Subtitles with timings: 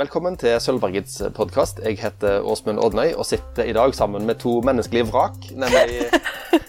[0.00, 1.82] Velkommen til Sølvbergets podkast.
[1.84, 6.06] Jeg heter Åsmund Odnøy og sitter i dag sammen med to menneskelige vrak, nemlig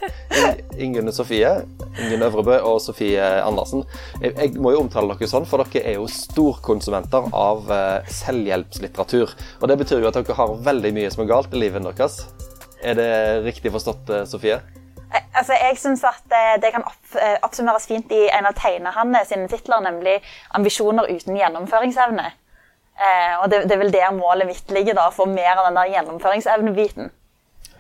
[0.84, 1.54] Ingunn Sofie
[1.96, 3.86] Ingunn Øvrebø og Sofie Andersen.
[4.20, 9.32] Jeg, må jo omtale dere sånn, for dere er jo storkonsumenter av uh, selvhjelpslitteratur.
[9.62, 12.20] Og det betyr jo at dere har veldig mye som er galt i livet deres.
[12.84, 13.10] Er det
[13.48, 14.60] riktig forstått, uh, Sofie?
[15.08, 16.84] Eh, altså, jeg synes at det kan
[17.48, 20.20] oppsummeres fint i en av tegnerne sine titler, nemlig
[20.52, 22.32] 'Ambisjoner uten gjennomføringsevne'.
[23.02, 25.70] Eh, og det, det, er vel der målet mitt ligger, da, å få mer av
[25.70, 27.12] den der gjennomføringsevnebiten.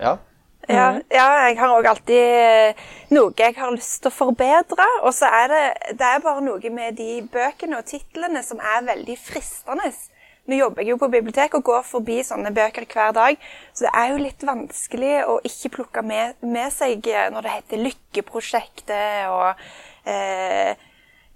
[0.01, 0.17] Ja.
[0.69, 2.81] Ja, ja, jeg har òg alltid eh,
[3.15, 4.85] noe jeg har lyst til å forbedre.
[5.01, 5.61] Og så er det,
[5.99, 9.89] det er bare noe med de bøkene og titlene som er veldig fristende.
[10.49, 13.91] Nå jobber jeg jo på bibliotek og går forbi sånne bøker hver dag, så det
[13.99, 19.61] er jo litt vanskelig å ikke plukke med, med seg når det heter Lykkeprosjektet og
[20.09, 20.73] eh,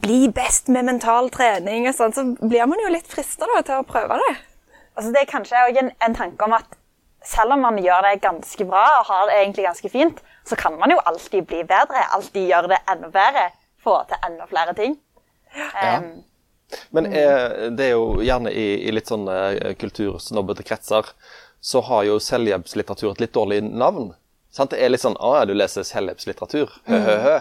[0.04, 3.88] bli best med mental trening og sånn, så blir man jo litt frista til å
[3.88, 4.34] prøve det.
[4.96, 6.78] Altså, det er kanskje en, en, tanke om at
[7.26, 10.78] selv om man gjør det ganske bra og har det egentlig ganske fint, så kan
[10.80, 12.06] man jo alltid bli bedre.
[12.16, 13.50] Alltid gjøre det enda bedre.
[13.84, 15.00] Få til enda flere ting.
[15.56, 15.98] Ja.
[15.98, 16.24] Um,
[16.92, 19.28] Men er, det er jo gjerne i, i litt sånn
[19.80, 21.12] kultursnobbete kretser
[21.66, 24.12] så har jo selvhjelpslitteratur et litt dårlig navn.
[24.54, 24.70] Sant?
[24.72, 26.76] Det er litt sånn 'Å, du leser selvhjelpslitteratur'.
[26.86, 27.40] Hø-hø-hø.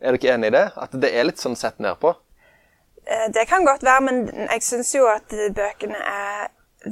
[0.00, 0.66] Er ikke enig i det?
[0.76, 2.12] At det er litt sånn sett nedpå?
[3.06, 6.48] Eh, det kan godt være, men jeg syns jo at bøkene er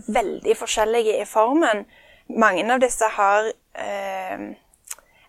[0.09, 1.85] veldig forskjellige i formen.
[2.29, 4.47] Mange av disse har eh,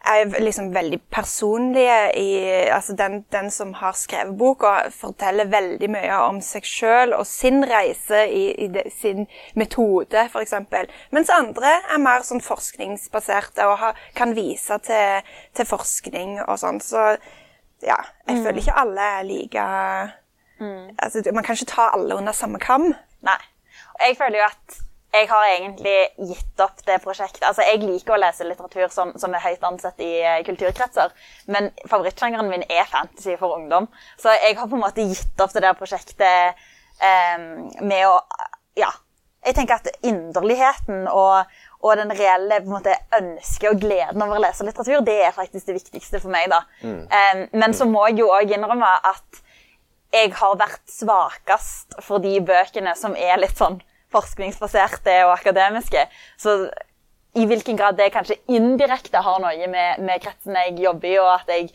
[0.05, 2.29] er liksom veldig personlige i
[2.71, 7.63] Altså den, den som har skrevet boka, forteller veldig mye om seg sjøl og sin
[7.65, 10.53] reise i, i de, sin metode, f.eks.
[11.15, 16.81] Mens andre er mer sånn forskningsbaserte og har, kan vise til, til forskning og sånn.
[16.83, 17.15] Så
[17.85, 17.97] ja,
[18.27, 18.43] jeg mm.
[18.45, 19.65] føler ikke alle er like
[20.59, 20.95] mm.
[20.99, 22.89] altså, Man kan ikke ta alle under samme kam.
[23.25, 23.41] Nei.
[23.95, 24.81] Og jeg føler jo at
[25.15, 25.97] jeg har egentlig
[26.29, 27.45] gitt opp det prosjektet.
[27.47, 31.13] Altså, Jeg liker å lese litteratur som, som er høyt ansett i uh, kulturkretser,
[31.51, 33.87] men favorittsjangeren min er fantasy for ungdom.
[34.19, 36.65] Så jeg har på en måte gitt opp det der prosjektet
[36.99, 38.19] um, med å
[38.75, 38.91] Ja.
[39.45, 41.45] Jeg tenker at inderligheten og
[41.85, 45.77] og den reelle måte, ønsket og gleden over å lese litteratur, det er faktisk det
[45.77, 46.49] viktigste for meg.
[46.49, 46.63] da.
[46.81, 47.01] Mm.
[47.05, 49.41] Um, men så må jeg jo òg innrømme at
[50.15, 53.77] jeg har vært svakest for de bøkene som er litt sånn
[54.15, 56.05] forskningsbaserte og akademiske.
[56.39, 56.57] Så
[57.35, 61.31] i hvilken grad det kanskje indirekte har noe med, med kretsen jeg jobber i, og
[61.33, 61.69] at jeg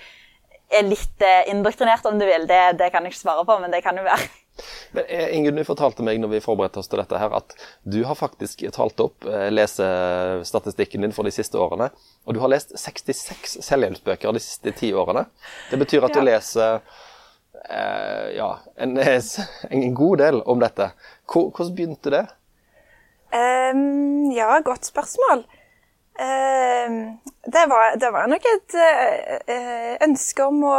[0.70, 3.74] er litt eh, indoktrinert, om du vil, det, det kan jeg ikke svare på, men
[3.74, 4.30] det kan jo være.
[4.96, 8.00] Men eh, Ingunn, du fortalte meg når vi forberedte oss til dette her, at du
[8.06, 11.90] har faktisk talt opp eh, lesestatistikken din for de siste årene.
[12.26, 15.26] Og du har lest 66 selvhjelpsbøker de siste ti årene.
[15.70, 16.80] Det betyr at du leser
[17.68, 18.98] eh, ja, en,
[19.70, 20.92] en, god del om dette.
[21.30, 22.26] Hvordan begynte det?
[23.30, 25.46] Um, ja, godt spørsmål.
[26.20, 30.76] Ehm, det var, det var, nok et uh, ønske om å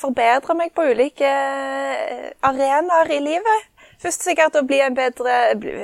[0.00, 3.66] forbedre meg på ulike uh, arenaer i livet.
[4.00, 5.34] Først sikkert å bli en bedre,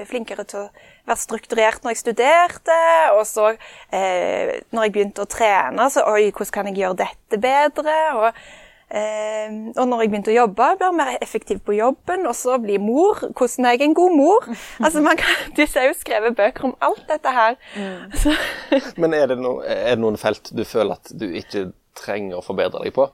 [0.09, 0.69] flinkere til å
[1.05, 2.77] være strukturert når jeg studerte.
[3.13, 3.51] Og så,
[3.93, 7.99] når jeg begynte å trene, så oi, hvordan kan jeg gjøre dette bedre?
[8.17, 8.41] Og
[8.87, 12.27] Eh, og når jeg begynte å jobbe, ble jeg mer effektiv på jobben.
[12.31, 13.19] Og så bli mor.
[13.33, 14.49] Hvordan er jeg en god mor?
[14.85, 17.57] Altså, man kan, Du ser jo skrevet bøker om alt dette her.
[17.75, 18.17] Mm.
[19.03, 22.45] Men er det, no, er det, noen felt du føler at du ikke trenger å
[22.45, 23.09] forbedre deg på?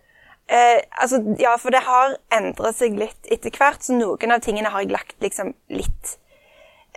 [0.53, 3.81] Eh, altså, ja, for det har endret seg litt etter hvert.
[3.85, 6.17] Så noen av tingene har jeg lagt liksom litt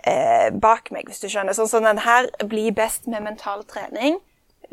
[0.04, 1.56] eh, bak meg, hvis du skjønner.
[1.56, 4.20] Sånn som sånn, den her blir best med mental trening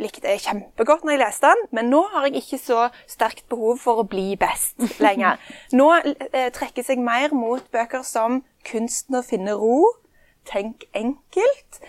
[0.01, 3.81] likte jeg kjempegodt når jeg leste den, men nå har jeg ikke så sterkt behov
[3.83, 5.41] for å bli best lenger.
[5.79, 9.99] Nå eh, trekkes jeg mer mot bøker som 'Kunsten å finne ro',
[10.47, 11.81] 'Tenk enkelt'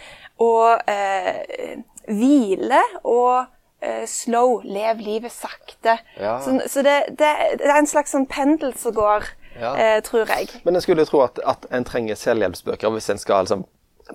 [0.42, 1.78] og eh,
[2.08, 3.46] 'Hvile' og
[3.80, 5.98] eh, 'Slow', 'Lev livet sakte'.
[6.20, 6.40] Ja.
[6.40, 9.26] Så, så det, det, det, er en slags sånn pendel som går,
[9.60, 9.74] ja.
[9.74, 10.50] eh, tror jeg.
[10.64, 13.66] Men jeg skulle jo tro at, at en trenger selvhjelpsbøker hvis en skal liksom,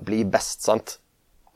[0.05, 0.99] bli best, sant?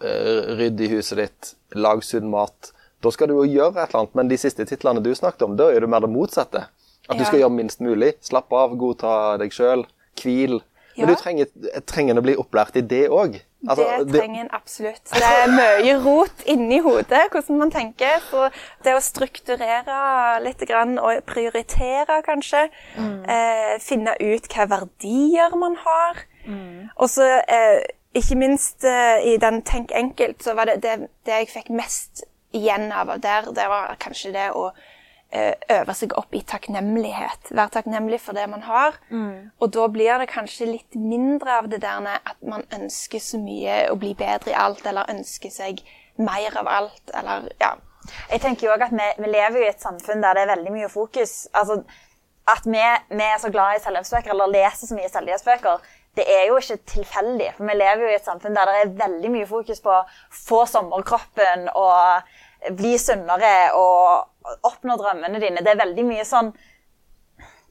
[0.04, 2.74] Eh, rydde i huset ditt, lag sunn mat.
[3.04, 5.56] Da skal du jo gjøre et eller annet, men de siste titlene du snakket om,
[5.60, 6.66] da er det mer det motsatte.
[7.08, 8.14] At du skal gjøre minst mulig.
[8.24, 9.84] Slappe av, godta deg sjøl,
[10.20, 10.62] hvil.
[10.96, 11.50] Men du trenger,
[11.90, 13.40] trenger å bli opplært i det òg.
[13.64, 15.02] Altså, det trenger en absolutt.
[15.08, 18.20] Det er mye rot inni hodet, hvordan man tenker.
[18.28, 18.50] Så
[18.86, 19.98] det å strukturere
[20.44, 22.68] litt og prioritere, kanskje.
[23.00, 23.18] Mm.
[23.36, 26.24] Eh, finne ut hva verdier man har.
[26.44, 26.92] Mm.
[27.00, 27.82] Og så eh,
[28.14, 32.24] ikke minst uh, i den Tenk enkelt, så var det det, det jeg fikk mest
[32.54, 34.68] igjen av der, det var kanskje det å
[35.34, 37.50] eh, øve seg opp i takknemlighet.
[37.50, 39.00] Være takknemlig for det man har.
[39.58, 43.88] Og da blir det kanskje litt mindre av det der at man ønsker så mye
[43.90, 45.82] å bli bedre i alt, eller ønsker seg
[46.22, 47.74] mer av alt, eller ja.
[48.30, 50.74] Jeg tenker jo også at vi, vi lever i et samfunn der det er veldig
[50.76, 51.48] mye fokus.
[51.56, 51.82] Altså,
[52.52, 52.82] at vi,
[53.16, 56.78] vi er så glad i selvhjelpsbøker, eller leser så mye selvhjelpsbøker, det er jo ikke
[56.90, 57.54] tilfeldig.
[57.58, 60.04] For vi lever jo i et samfunn der det er veldig mye fokus på å
[60.44, 65.64] få sommerkroppen og bli sunnere og oppnå drømmene dine.
[65.66, 66.54] Det er veldig mye sånn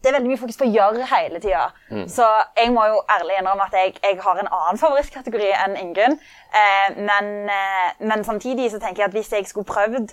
[0.02, 1.68] det er veldig mye fokus på å gjøre hele tida.
[2.10, 2.26] Så
[2.58, 6.16] jeg må jo ærlig innrømme at jeg, jeg har en annen favorittkategori enn Ingunn.
[6.50, 10.10] Eh, men, eh, men samtidig så tenker jeg at hvis jeg skulle prøvd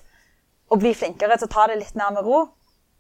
[0.69, 2.43] å bli flinkere til å ta det litt mer med ro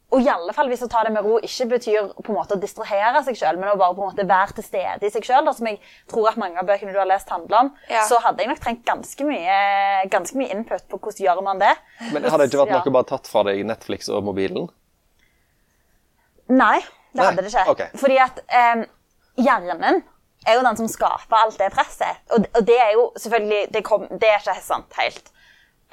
[0.09, 2.55] Og i alle fall hvis å ta det med ro ikke betyr på en måte
[2.55, 5.27] å distrahere seg sjøl, men å bare på en måte være til stede i seg
[5.27, 5.77] sjøl, som jeg
[6.09, 8.01] tror at mange av bøkene du har lest, handler om, Ja.
[8.09, 11.75] så hadde jeg nok trengt ganske mye, ganske mye input på hvordan gjør man det.
[12.11, 12.81] Men hadde det ikke vært Ja.
[12.83, 14.69] noe bare tatt fra deg Netflix og mobilen?
[16.49, 16.79] Nei,
[17.13, 17.67] det Nei, hadde det ikke.
[17.75, 17.89] Okay.
[18.01, 18.85] Fordi at eh,
[19.37, 20.01] hjernen
[20.47, 22.23] er jo den som skaper alt det presset.
[22.33, 25.29] Og, og det er jo selvfølgelig Det, kom, det er ikke sant helt.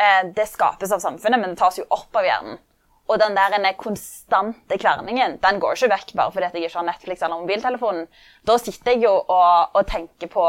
[0.01, 2.59] Eh, det skapes av samfunnet, men det tas jo opp av hjernen.
[3.07, 6.89] Og den der konstante kverningen den går ikke vekk bare fordi at jeg ikke har
[6.89, 8.09] Netflix eller mobiltelefonen.
[8.47, 10.47] Da sitter jeg jo og, og tenker på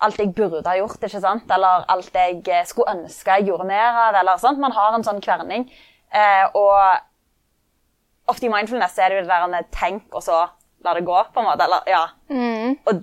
[0.00, 1.50] alt jeg burde ha gjort, ikke sant?
[1.50, 4.14] eller alt jeg eh, skulle ønske jeg gjorde mer av.
[4.20, 4.62] eller sånt.
[4.62, 5.66] Man har en sånn kverning.
[6.14, 10.46] Eh, og ofte i mindfulness er det jo det der med tenk, og så
[10.86, 11.66] la det gå, på en måte.
[11.66, 12.04] Eller, ja.
[12.86, 13.02] Og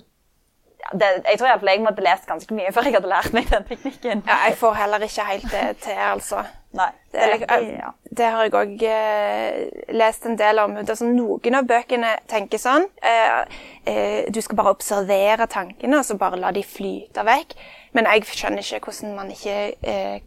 [0.92, 3.64] det, jeg tror iallfall jeg måtte lest ganske mye før jeg hadde lært meg den
[3.68, 4.22] teknikken.
[4.26, 4.38] ja.
[4.46, 6.44] Jeg får heller ikke helt det til, altså.
[6.76, 7.90] Nei, Det, er, ja.
[8.18, 9.60] det har jeg òg eh,
[9.96, 10.74] lest en del om.
[10.76, 16.02] Det er sånn, noen av bøkene tenker sånn eh, eh, Du skal bare observere tankene,
[16.02, 17.56] og så bare la de flyte vekk.
[17.96, 19.56] Men jeg skjønner ikke hvordan man ikke
[19.88, 20.18] eh,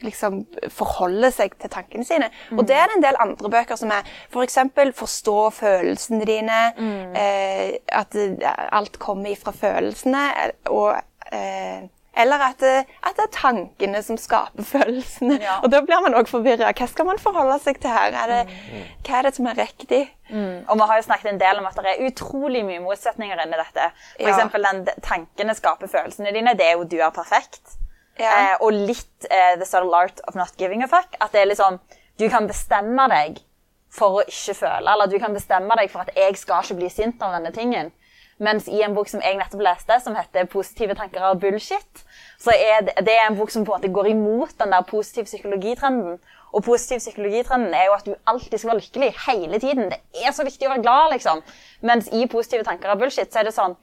[0.00, 0.42] liksom
[0.72, 2.30] forholder seg til tankene sine.
[2.56, 4.58] Og det er det en del andre bøker som er f.eks.
[4.74, 6.60] For forstå følelsene dine.
[7.16, 8.16] Eh, at
[8.72, 10.28] alt kommer ifra følelsene.
[10.44, 10.96] eh, og
[11.32, 15.38] eh, eller at det, at det er tankene som skaper følelsene.
[15.40, 15.58] Ja.
[15.64, 16.72] Og da blir man òg forvirra.
[16.76, 18.12] Hva skal man forholde seg til her?
[18.12, 18.56] Er det,
[19.06, 20.02] Hva er det som er riktig?
[20.32, 23.60] Og vi har jo snakket en del om at det er utrolig mye motsetninger inni
[23.60, 23.88] dette.
[24.20, 24.48] For Ja.
[24.72, 26.54] den tankene skaper følelsene dine.
[26.54, 27.81] Det er jo 'du er perfekt'.
[28.18, 28.32] Ja.
[28.32, 31.16] Eh, og litt eh, 'the subtle art of not giving a fuck'.
[31.20, 31.80] At det er liksom
[32.20, 33.40] Du kan bestemme deg
[33.90, 36.88] for å ikke føle, eller du kan bestemme deg for at jeg skal ikke bli
[36.92, 37.90] sint av denne tingen.
[38.38, 42.04] Mens i en bok som jeg nettopp leste, som heter 'Positive tanker er bullshit',
[42.38, 44.82] så er det, det er en bok som på en måte går imot den der
[44.82, 46.18] positive psykologitrenden.
[46.52, 49.90] Og positiv psykologitrenden er jo at du alltid skal være lykkelig hele tiden.
[49.90, 51.42] Det er så viktig å være glad, liksom.
[51.80, 53.76] Mens i 'Positive tanker er bullshit' så er det sånn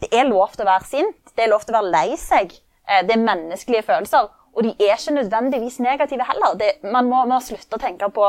[0.00, 2.54] det er lov til å være sint, det er lov til å være lei seg.
[2.88, 4.28] Eh, Det er menneskelige følelser.
[4.50, 6.56] Og de er ikke nødvendigvis negative heller.
[6.58, 8.24] Det, man må, må slutte å tenke på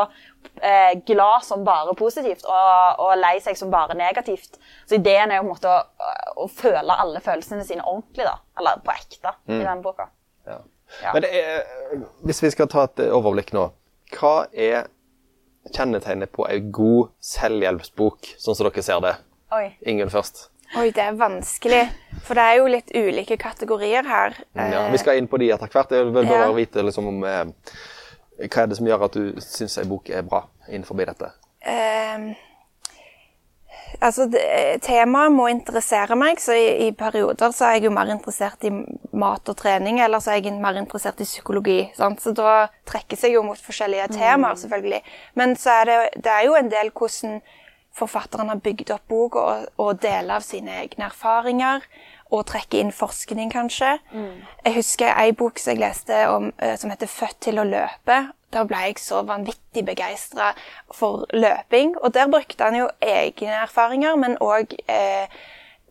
[0.61, 4.59] eh, glad som bare positivt og, og lei seg som bare negativt.
[4.85, 6.11] Så ideen er jo på en måte å,
[6.45, 8.37] å føle alle følelsene sine ordentlig, da.
[8.61, 10.11] Eller på ekte, i den boka.
[10.45, 10.59] Ja.
[11.01, 11.13] Ja.
[11.13, 11.61] Men det er,
[12.27, 13.69] hvis vi skal ta et overblikk nå,
[14.17, 14.89] hva er
[15.71, 19.15] kjennetegnet på en god selvhjelpsbok, sånn som dere ser det?
[19.55, 19.65] Oi.
[19.87, 20.49] Ingen først.
[20.79, 21.81] Oi, det er vanskelig.
[22.23, 24.37] For det er jo litt ulike kategorier her.
[24.55, 25.91] Ja, Eh, vi skal inn på de etter hvert.
[25.91, 26.51] Jeg vil bare Ja.
[26.55, 27.43] vite liksom, om eh,
[28.47, 31.31] hva er det som gjør at du syns en bok er bra innenfor dette.
[31.61, 32.33] Eh,
[34.01, 38.05] altså, det- temaet må interessere meg, så i, i perioder så er jeg jo mer
[38.09, 38.69] interessert i
[39.13, 41.91] mat og trening, eller så er jeg mer interessert i psykologi.
[41.97, 42.21] Sant?
[42.21, 45.01] Så da trekkes jeg jo mot forskjellige temaer, selvfølgelig.
[45.35, 47.41] Men så er det, det er jo en del hvordan
[47.97, 51.85] forfatteren har bygd opp bok og, og deler av sine egne erfaringer,
[52.31, 53.97] og trekker inn forskning, kanskje.
[54.65, 58.31] Jeg husker ei bok som jeg leste om, eh, som heter 'Født til å løpe'.
[58.53, 60.53] Da ble jeg så vanvittig begeistra
[60.93, 61.95] for løping.
[62.01, 65.27] Og der brukte han jo egne erfaringer, men òg eh,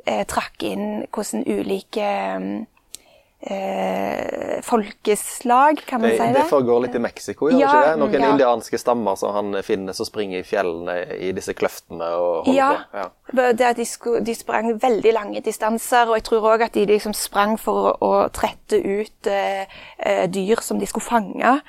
[0.07, 2.67] eh, trakk inn hvordan ulike
[3.43, 6.45] eh, folkeslag, kan man Det, si det det?
[6.51, 7.99] foregår litt i Mexico, gjør Ja, ikke det?
[8.03, 8.31] Noen ja.
[8.35, 12.71] indianske stammer som han finner som springer i fjellene i disse kløftene og holder Ja.
[12.93, 12.99] på.
[12.99, 13.53] Ja.
[13.53, 13.87] Det at de,
[14.27, 17.97] de sprang veldig lange distanser, og jeg tror òg at de liksom sprang for å,
[18.01, 19.67] å trette ut eh,
[19.99, 21.61] eh, dyr som de skulle fange.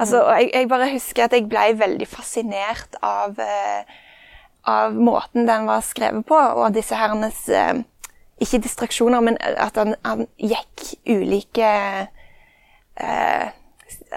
[0.00, 3.84] Altså, jeg, jeg bare husker at jeg ble veldig fascinert av, eh,
[4.66, 7.82] av måten den var skrevet på, og disse herrenes eh,
[8.40, 11.70] Ikke distraksjoner, men at han, han gikk ulike
[13.00, 13.48] eh,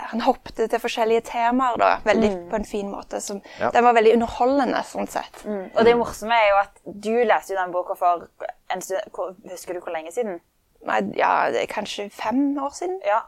[0.09, 3.19] han hoppet til forskjellige temaer da, veldig på en fin måte.
[3.21, 3.69] Som, Ja.
[3.73, 5.43] Den var veldig underholdende, sånn sett.
[5.45, 8.27] Og det morsomme er jo at du leste jo den boka for
[8.73, 10.39] en stund hvor- Husker du hvor lenge siden?
[10.85, 12.99] Nei, ja, det er kanskje fem år siden.
[13.05, 13.21] Ja.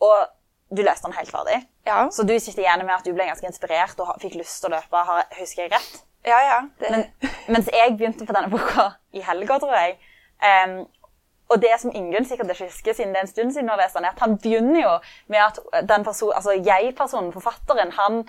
[0.00, 0.28] Og
[0.74, 1.66] du leste den helt ferdig.
[1.86, 4.70] Ja, Så du sitter igjen med at du ble ganske inspirert og fikk lyst til
[4.70, 4.96] å løpe.
[5.04, 6.02] Har, husker jeg rett?
[6.24, 6.38] ja.
[6.40, 6.60] ja.
[6.80, 9.98] Det, Men, mens jeg begynte på denne boka i helga, tror jeg.
[10.42, 10.82] Em,
[11.52, 14.22] og det som Ingunn sikkert ikke husker, siden det er en stund siden, er at
[14.24, 14.94] han begynner jo
[15.28, 18.22] med at den person, altså jeg-personen, forfatteren, han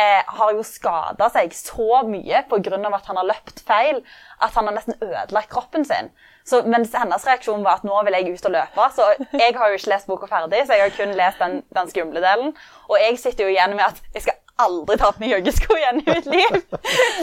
[0.00, 2.80] eh, har jo skada seg så mye pga.
[2.94, 4.00] at han har løpt feil,
[4.40, 6.10] at han har nesten ødelagt kroppen sin.
[6.44, 9.68] Så mens hennes reaksjon var at nå vil jeg ut og løpe, så jeg har
[9.68, 12.54] jo ikke lest boka ferdig, så jeg har kun lest den, den skumle delen.
[12.88, 16.04] Og jeg sitter jo igjen med at jeg skal aldri tatt med joggesko igjen i
[16.08, 16.58] mitt liv.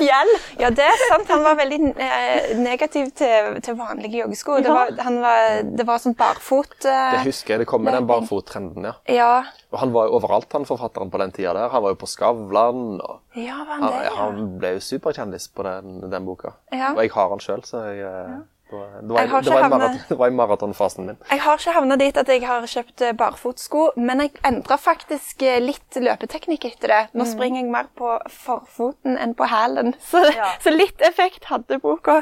[0.08, 0.48] Hjelp!
[0.62, 1.30] ja, det er sant.
[1.32, 4.60] Han var veldig eh, negativ til, til vanlige joggesko.
[4.66, 7.64] Det var, han var, det var sånn barfot eh, Det husker jeg.
[7.64, 8.96] Det kom med den barfottrenden, ja.
[9.18, 9.32] Ja,
[9.72, 11.72] Og han var jo overalt, han forfatteren på den tida der.
[11.74, 12.84] Han var jo på Skavlan.
[13.02, 14.04] og ja var han det?
[14.08, 14.14] Ja.
[14.18, 16.56] han ble jo superkjendis på den, den boka.
[16.74, 16.94] Ja.
[16.96, 18.38] Og jeg har han sjøl, så jeg eh,
[18.70, 21.18] det var, det i maraton, det var i maratonfasen min.
[21.32, 25.46] Jeg har ikke havna dit at jeg har kjøpt eh, barfotsko, men jeg endra faktisk
[25.48, 27.02] eh, litt løpeteknikk etter det.
[27.18, 30.52] Nå springer jeg mer på forfoten enn på hælen, så, Ja.
[30.64, 32.20] så litt effekt hadde boka.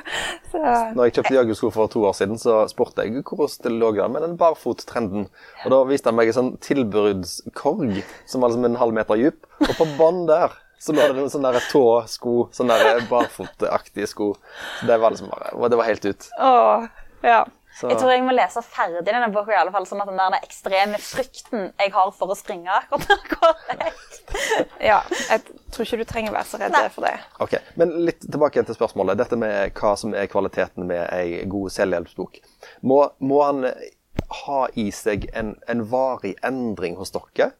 [0.52, 0.62] Så,
[0.96, 4.14] Når jeg kjøpte joggesko for to år siden, så spurte jeg hvordan det lå an
[4.14, 5.28] med den barfottrenden.
[5.66, 9.42] Og da viste han meg en sånn tilbudskorg som var liksom en halv meter dyp.
[9.66, 12.79] Og på bånn der så lå det noen sånne tå-sko, sånne
[13.10, 14.34] barfotaktige sko.
[14.79, 16.29] Så det var liksom bare og Det var helt ut.
[16.39, 16.88] åh,
[17.24, 17.46] ja.
[17.75, 20.15] Så, Jeg tror jeg må lese ferdig denne boka, i alle fall, sånn at den
[20.15, 24.13] der ekstreme frykten jeg har for å springe akkurat går vekk.
[24.79, 25.01] ja.
[25.27, 25.41] Jeg
[25.75, 26.86] tror ikke du trenger være så redd Nei.
[26.94, 27.12] for det.
[27.44, 29.20] ok, Men litt tilbake igjen til spørsmålet.
[29.20, 32.39] Dette med hva som er kvaliteten med ei god selvhjelpsbok.
[32.88, 33.67] Må, må han
[34.46, 37.51] ha i seg en, en varig endring hos dere?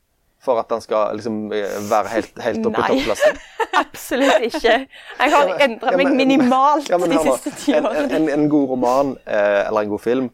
[0.45, 3.33] For at den skal liksom eh, være helt, helt oppe i Nei.
[3.81, 4.75] Absolutt ikke.
[5.19, 8.05] Jeg har endra meg minimalt Ja, men de siste ti årene.
[8.15, 10.29] en, en god roman eh, eller en god film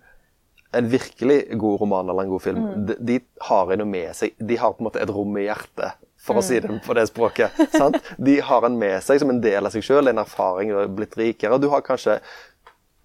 [0.76, 2.86] En virkelig god roman eller en god film, Mm.
[2.88, 3.16] de, de
[3.48, 6.44] har noe med seg De har på en måte et rom i hjertet, for å
[6.46, 6.68] si Mm.
[6.68, 7.58] det på det språket.
[7.74, 7.98] sant?
[8.18, 10.88] De har en med seg som en del av seg sjøl, en erfaring, du har
[10.88, 11.58] blitt rikere.
[11.60, 12.20] Du har kanskje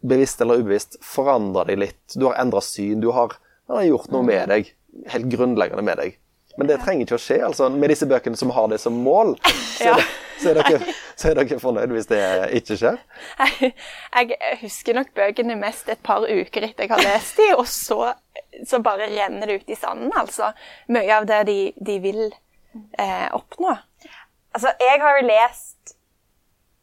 [0.07, 2.15] bevisst eller ubevisst forandra deg litt.
[2.15, 3.01] Du har endra syn.
[3.03, 3.33] Du har,
[3.73, 4.27] har gjort noe Mm.
[4.31, 4.71] med deg.
[5.15, 6.19] Helt grunnleggende med deg.
[6.57, 7.41] Men det trenger ikke å skje.
[7.49, 10.07] altså Med disse bøkene som har det som mål, så, er, det,
[10.41, 12.23] så, er, dere, så er dere fornøyd hvis det
[12.61, 13.01] ikke skjer.
[14.17, 17.67] Jeg, jeg husker nok bøkene mest et par uker etter jeg har lest de, og
[17.69, 18.15] så,
[18.65, 20.53] så bare renner det ut i sanden, altså.
[20.93, 23.77] Mye av det de, de vil eh, oppnå.
[24.57, 25.96] Altså, jeg har jo lest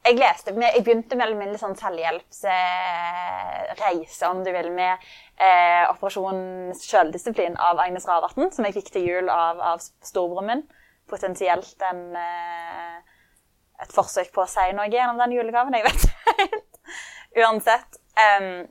[0.03, 4.99] Jeg leste jeg begynte med en sånn selvhjelpsreise, om du vil, med
[5.39, 10.67] eh, Operasjon selvdisiplin av Agnes Ravatn, som jeg fikk til jul av, av storebroren min.
[11.07, 12.99] Potensielt en, eh,
[13.83, 15.75] et forsøk på å si noe gjennom den julegaven.
[15.79, 16.67] Jeg vet ikke helt.
[17.45, 17.91] Uansett.
[18.19, 18.67] em,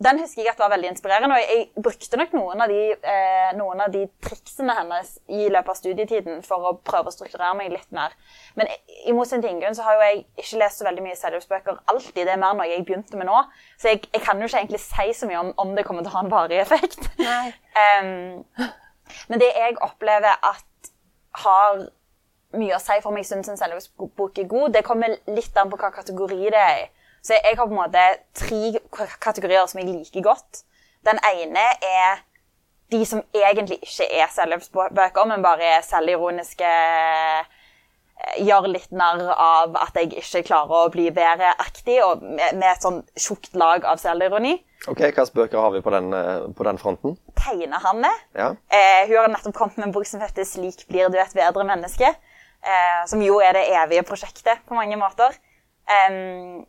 [0.00, 3.50] den husker jeg at var veldig inspirerende, og jeg brukte nok noen av, de, eh,
[3.58, 7.74] noen av de triksene hennes i løpet av studietiden for å prøve å strukturere meg
[7.74, 8.14] litt mer.
[8.56, 11.82] Men i, motsetning til Ingunn så har jo jeg ikke lest så veldig mye selvhjelpsbøker
[11.92, 12.22] alltid.
[12.22, 13.42] Det er mer noe jeg begynte med nå.
[13.76, 16.14] Så jeg, jeg kan jo ikke egentlig si så mye om, om det kommer til
[16.14, 17.10] å ha en varig effekt.
[17.80, 18.56] Em,
[19.30, 20.90] men det jeg opplever at
[21.44, 21.84] har
[22.56, 25.70] mye å si for om jeg syns en selvhjelpsbok er god, det kommer litt an
[25.70, 26.88] på hva kategori det er i.
[27.22, 28.78] Så jeg har på en måte tre
[29.20, 30.64] kategorier som jeg liker godt.
[31.06, 32.20] Den ene er
[32.90, 37.56] de som egentlig ikke er selvhjelpsbøker, men bare er selvironiske eh,
[38.36, 42.84] Gjør litt narr av at jeg ikke klarer å bli bedre-aktig, og med, med et
[42.84, 44.58] sånn tjukt lag av selvironi.
[44.88, 47.16] Ok, Hvilke bøker har vi på den, eh, på den fronten?
[47.40, 48.10] Tegnehanne.
[48.36, 48.50] Ja.
[48.68, 51.64] Eh, hun har nettopp kommet med en bok som heter 'Slik blir du et bedre
[51.64, 52.12] menneske'.
[52.60, 55.32] Eh, som jo er det evige prosjektet på mange måter.
[55.88, 56.66] Em,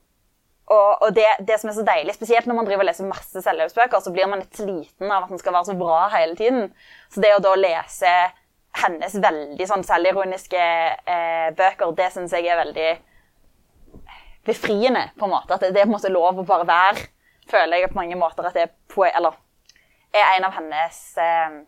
[0.72, 3.44] og, og det, det som er så deilig, spesielt når man driver og leser masse
[3.44, 6.70] selvhjelpsbøker, så blir man litt sliten av at den skal være så bra hele tiden.
[7.12, 8.12] Så det å da lese
[8.80, 12.92] hennes veldig sånn selvironiske eh, bøker, det syns jeg er veldig
[14.48, 15.58] befriende, på en måte.
[15.58, 17.04] At det, det er på en måte lov å bare være.
[17.51, 19.36] Føler jeg på mange måter at det er, eller,
[20.16, 21.60] er en av hennes eh,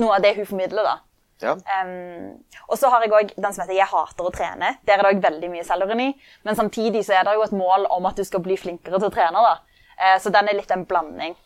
[0.00, 0.94] Noe av det hun formidler, da.
[1.42, 1.56] Ja.
[1.82, 4.76] Um, og så har jeg òg den som heter 'Jeg hater å trene'.
[4.86, 6.08] Der er det også veldig mye selvironi.
[6.44, 9.10] Men samtidig så er det jo et mål om at du skal bli flinkere til
[9.10, 9.42] å trene.
[9.42, 9.58] da.
[9.98, 11.36] Uh, så den er litt en blanding.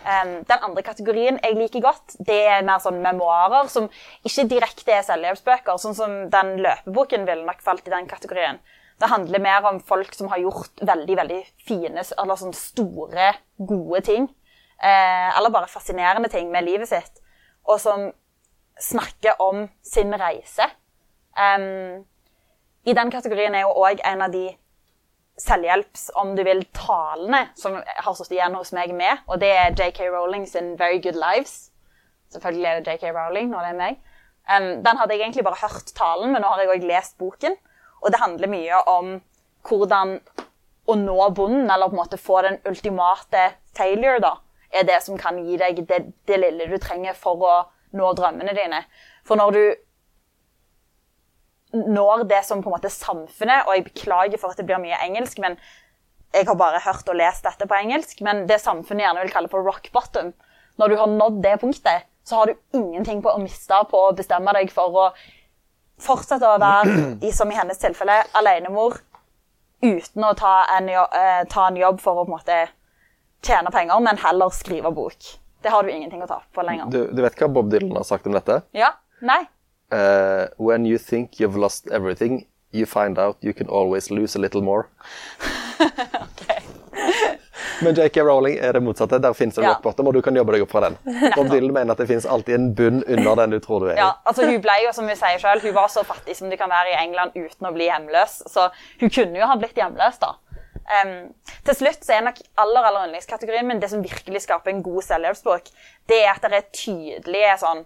[0.00, 3.90] Um, den andre kategorien jeg liker godt, det er mer sånn memoarer som
[4.24, 5.76] ikke direkte er selvhjelpsbøker.
[5.76, 8.60] Sånn som den løpeboken ville nok falt i den kategorien.
[9.00, 14.00] Det handler mer om folk som har gjort veldig veldig fine, eller sånn store, gode
[14.04, 14.28] ting.
[14.80, 17.20] Eh, eller bare fascinerende ting med livet sitt.
[17.68, 18.10] Og som
[18.80, 20.66] snakker om sin reise.
[21.36, 22.04] Um,
[22.84, 24.48] I den kategorien er jo òg en av de
[25.40, 29.76] selvhjelps, om du vil, talene som har stått igjen hos meg med, og det er
[29.76, 31.70] JK Rowling sin Very Good Lives.
[32.32, 33.98] Selvfølgelig er det JK Rowling når det er meg.
[34.50, 37.56] Um, den hadde jeg egentlig bare hørt talen, men nå har jeg òg lest boken.
[38.00, 39.18] Og det handler mye om
[39.68, 40.18] hvordan
[40.90, 44.34] å nå bunnen, eller på en måte få den ultimate failure, da,
[44.72, 47.54] er det som kan gi deg det, det lille du trenger for å
[47.96, 48.82] nå drømmene dine.
[49.26, 49.62] For når du
[51.70, 54.96] når det som på en måte samfunnet Og jeg beklager for at det blir mye
[55.04, 55.54] engelsk, men
[56.34, 58.22] jeg har bare hørt og lest dette på engelsk.
[58.26, 60.32] Men det samfunnet gjerne vil kalle for rock bottom.
[60.78, 64.14] Når du har nådd det punktet, så har du ingenting på å miste på å
[64.14, 65.06] bestemme deg for å
[66.00, 69.00] fortsette å være, i, som i hennes tilfelle, alenemor
[69.82, 72.58] uten å ta en, jobb, eh, ta en jobb for å på en måte
[73.46, 75.30] tjene penger, men heller skrive bok.
[75.62, 76.86] Det har du ingenting å ta på lenger.
[76.92, 78.62] Du, du vet hva Bob Dylan har sagt om dette?
[78.76, 78.94] Ja?
[79.20, 79.42] Nei?
[79.92, 84.40] Uh, when you think you've lost everything, you find out you can always lose a
[84.40, 84.86] little more.
[85.80, 86.60] okay.
[87.82, 89.18] Men JK Rowling er det motsatte.
[89.18, 89.70] Der fins en Ja.
[89.70, 90.96] rock bottom, og du kan jobbe deg opp fra den.
[91.36, 93.94] Bob Dylan mener at det fins alltid en bunn under den du tror du er
[93.96, 94.00] i.
[94.00, 96.56] Ja, altså Hun ble jo, som hun sier selv, hun var så fattig som du
[96.60, 98.42] kan være i England uten å bli hjemløs.
[98.52, 98.68] Så
[99.00, 100.34] hun kunne jo ha blitt hjemløs, da.
[100.90, 101.14] Em,
[101.66, 105.04] til slutt så er nok aller aller yndlingskategorien min det som virkelig skaper en god
[105.06, 105.68] selvhjelpsbok,
[106.10, 107.84] det er at det er tydelige sånn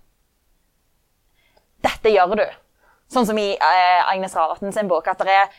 [1.84, 2.46] Dette gjør du.
[3.12, 5.10] Sånn som i eh, Agnes Ravatn sin bok.
[5.10, 5.50] At det er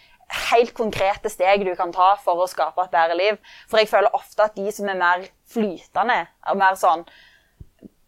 [0.50, 3.38] helt konkrete steg du kan ta for å skape et bedre liv.
[3.70, 6.18] For jeg føler ofte at de som er mer flytende,
[6.50, 7.06] og mer sånn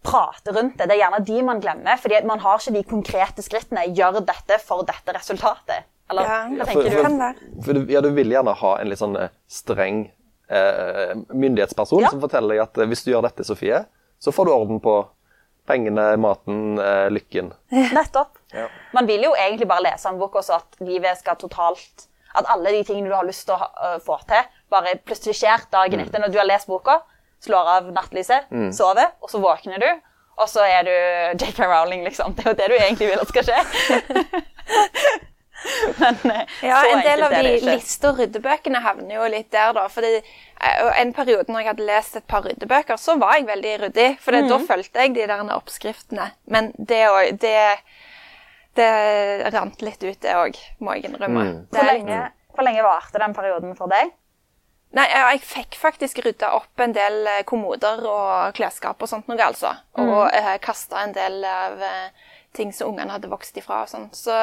[0.08, 2.02] prate rundt det, det er gjerne de man glemmer.
[2.02, 3.86] fordi man har ikke de konkrete skrittene.
[3.94, 5.86] Gjør dette for dette resultatet.
[6.10, 7.02] Eller Ja, for- tenker Det du?
[7.04, 7.36] kan være.
[7.66, 10.12] For ja, du vil gjerne ha en litt sånn eh, streng
[10.50, 12.10] eh, myndighetsperson Ja.
[12.10, 13.86] som forteller deg at eh, hvis du gjør dette, Sofie,
[14.20, 14.96] så får du orden på
[15.68, 17.52] pengene, maten, eh, lykken.
[17.72, 18.38] Nettopp.
[18.54, 18.70] Ja.
[18.94, 22.70] Man vil jo egentlig bare lese en bok også at livet skal totalt At alle
[22.72, 26.22] de tingene du har lyst til å øh, få til, bare plutselig skjer dagen etter
[26.22, 27.00] når du har lest boka.
[27.42, 28.46] Slår av nattlyset,
[28.78, 29.88] sover, og så våkner du.
[30.38, 30.92] Og så er du
[31.46, 32.36] JK Rowling, liksom.
[32.38, 34.42] Det er jo det du egentlig vil at skal skje.
[36.00, 39.88] Men eh, Ja, en del av de liste- og ryddebøkene havner jo litt der, da.
[39.92, 43.48] Fordi eh, og en periode når jeg hadde lest et par ryddebøker, så var jeg
[43.50, 44.10] veldig ryddig.
[44.24, 44.52] For Mm.
[44.52, 46.30] da fulgte jeg de der oppskriftene.
[46.46, 47.58] Men det òg det,
[48.78, 48.92] det
[49.54, 51.44] rant litt ut, det òg, må jeg innrømme.
[51.44, 51.60] Mm.
[51.74, 52.22] Hvor lenge,
[52.54, 54.14] hvor lenge varte den perioden for deg?
[54.96, 59.28] Nei, jeg, jeg fikk faktisk rydda opp en del eh, kommoder og klesskap og sånt
[59.28, 59.74] noe, altså.
[60.00, 60.54] Og mm.
[60.64, 61.82] kasta en del av
[62.58, 64.08] ting som ungene hadde vokst ifra og sånn.
[64.16, 64.36] Så,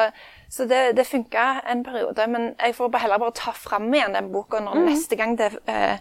[0.51, 2.27] så det, det funka en periode.
[2.31, 5.99] Men jeg får heller bare ta fram igjen den boka når neste gang det eh,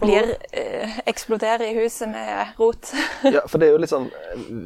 [0.00, 2.92] blir eh, eksploderer i huset med rot.
[3.36, 4.08] Ja, for det er jo litt sånn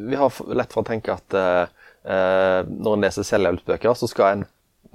[0.09, 1.65] Vi har lett for å tenke at eh,
[2.07, 4.45] eh, når en leser selvhjelpsbøker, så skal en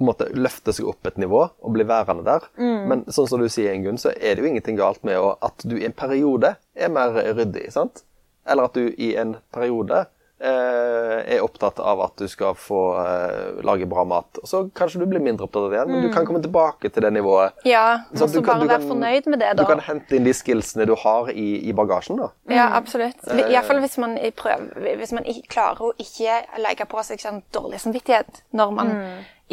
[0.00, 2.46] på en måte løfte seg opp et nivå og bli værende der.
[2.56, 5.60] Men sånn som du sier, Ingunn, så er det jo ingenting galt med å, at
[5.60, 7.66] du i en periode er mer ryddig.
[7.74, 8.00] sant?
[8.48, 13.60] Eller at du i en periode eh, er opptatt av at du skal få uh,
[13.66, 14.40] lage bra mat.
[14.42, 16.88] Og så kanskje du blir mindre opptatt av det igjen, men du kan komme tilbake
[16.90, 17.52] til det nivået.
[17.68, 19.62] Ja, Så du kan- bare være fornøyd med det, da.
[19.62, 22.16] Du kan hente inn de skillsene du har i, i bagasjen.
[22.16, 22.30] da.
[22.48, 23.20] Ja, absolutt.
[23.28, 28.42] Iallfall hvis man prøver, hvis man klarer å ikke legge på seg sånn dårlig samvittighet
[28.52, 28.94] når man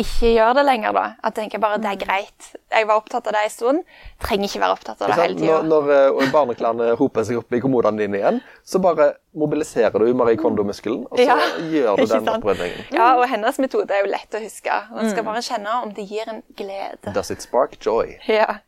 [0.02, 1.04] ikke gjør det lenger, da.
[1.26, 2.50] At jeg tenker bare det er greit.
[2.74, 3.80] Jeg var opptatt av det en stund.
[4.24, 5.56] Trenger ikke være opptatt av det hele tida.
[5.66, 10.14] Når, når eh, barneklærne hoper seg opp i kommodene dine igjen, så bare mobiliserer du
[10.18, 11.40] Marie Kondo-muskelen, og så Ja,
[11.74, 12.86] gjør du den opprydningen.
[12.94, 14.80] Ja, og hennes metode er jo lett å huske.
[14.94, 17.14] Man skal bare kjenne om det gir en glede.
[17.18, 18.18] Does it spark joy?
[18.30, 18.60] Ja.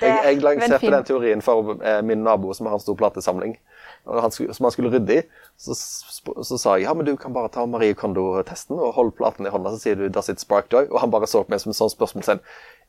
[0.00, 3.56] Jeg, jeg lanserte den teorien for eh, min nabo som har en stor platesamling,
[4.04, 5.22] som han skulle rydde i.
[5.56, 9.46] Så, så sa jeg ja, men du kan bare ta Marie Kondo-testen og holde platen
[9.46, 10.90] i hånda, så sier du 'does it spark joy'?
[10.90, 12.40] Og han bare så på meg som et sånt spørsmål spørsmålstegn.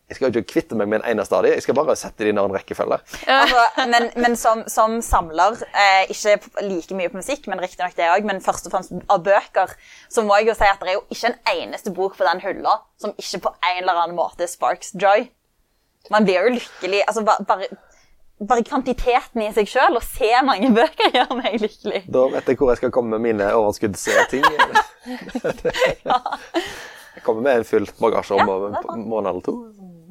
[0.06, 2.22] Jeg skal jo ikke kvitte meg med en eneste av dem, jeg skal bare sette
[2.22, 3.00] dem i en annen rekkefølge.
[3.26, 8.12] Altså, men men som, som samler, eh, ikke like mye på musikk, men riktignok det
[8.14, 9.74] òg, men først og fremst av bøker,
[10.10, 12.44] så må jeg jo si at det er jo ikke en eneste bok på den
[12.46, 15.26] hylla som ikke på en eller annen måte sparks joy.
[16.14, 17.72] Man blir jo lykkelig altså bare, bare,
[18.40, 22.02] bare kvantiteten i seg sjøl, å se mange bøker, gjør meg lykkelig.
[22.12, 24.44] Da vet jeg hvor jeg skal komme med mine overskuddsting.
[27.16, 29.54] Jeg kommer med en full bagasje om Ja, en måned eller to.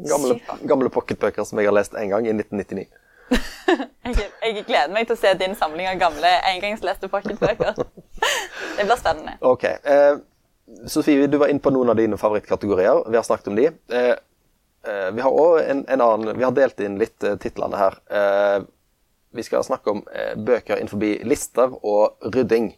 [0.08, 2.86] Gamle, gamle pocketbøker som jeg har lest én gang, i 1999.
[4.04, 7.76] Jeg, jeg gleder meg til å se din samling av gamle engangsleste pocketbøker.
[8.76, 9.36] Det blir spennende.
[9.44, 9.64] Ok.
[9.64, 10.16] Eh,
[10.90, 13.04] Sofie, du var inne på noen av dine favorittkategorier.
[13.08, 13.68] Vi har snakket om de.
[13.92, 14.12] Eh,
[14.84, 17.98] vi har også en, en annen Vi har delt inn litt eh, titlene her.
[18.10, 18.64] Eh,
[19.34, 22.74] vi skal snakke om eh, bøker innenfor lister og rydding.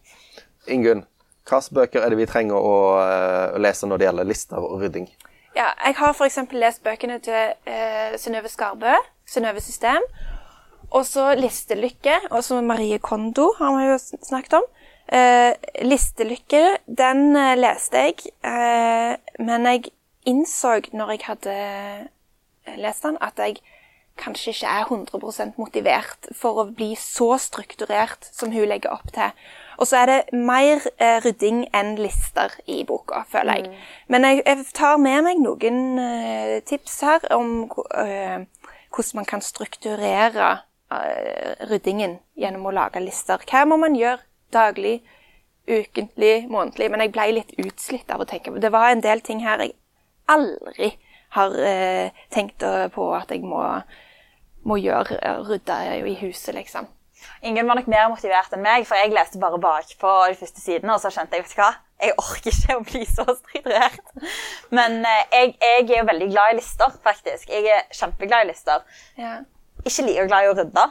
[0.67, 1.05] Ingunn,
[1.47, 5.11] hvilke bøker er det vi trenger å, eh, lese når det gjelder lister og rydding?
[5.57, 6.39] Ja, jeg har f.eks.
[6.53, 8.97] lest bøkene til eh, Synnøve Skarbø,
[9.29, 10.05] Synnøve System,
[10.91, 14.67] og så Listelykke, og så Marie Kondo har vi jo snakket om.
[15.07, 15.53] Eh,
[15.87, 19.93] listelykke, den eh, leste jeg, eh, men jeg
[20.27, 23.61] innså når jeg hadde eh, lest den, at jeg
[24.17, 29.35] kanskje ikke er 100% motivert for å bli så strukturert som hun legger opp til.
[29.77, 33.83] Og så er det mer eh, rydding enn lister i boka, føler jeg.
[34.09, 38.47] Men jeg, jeg tar med meg noen eh, tips her om eh,
[38.89, 40.55] hvordan man kan strukturere
[40.93, 43.45] eh, ryddingen gjennom å lage lister.
[43.45, 45.03] Hva må man gjøre daglig,
[45.69, 46.89] ukentlig, månedlig?
[46.93, 49.61] Men jeg ble litt utslitt av å tenke på Det var en del ting her
[49.67, 49.77] jeg
[50.33, 50.93] aldri
[51.37, 53.63] har eh, tenkt eh, på at jeg må,
[54.67, 55.19] må gjøre.
[55.21, 56.89] eh, Rydde i huset, liksom.
[57.43, 60.95] Ingen var nok mer motivert enn meg, for jeg leste bare bakpå de første sidene,
[60.95, 61.71] og så skjønte jeg, vet du hva,
[62.03, 64.11] jeg orker ikke å bli så stridrert
[64.77, 67.49] Men eh, jeg, jeg er jo veldig glad i lister, faktisk.
[67.51, 68.85] Jeg er kjempeglad i lister.
[69.17, 69.39] Ja.
[69.85, 70.87] Ikke like glad i å rydde.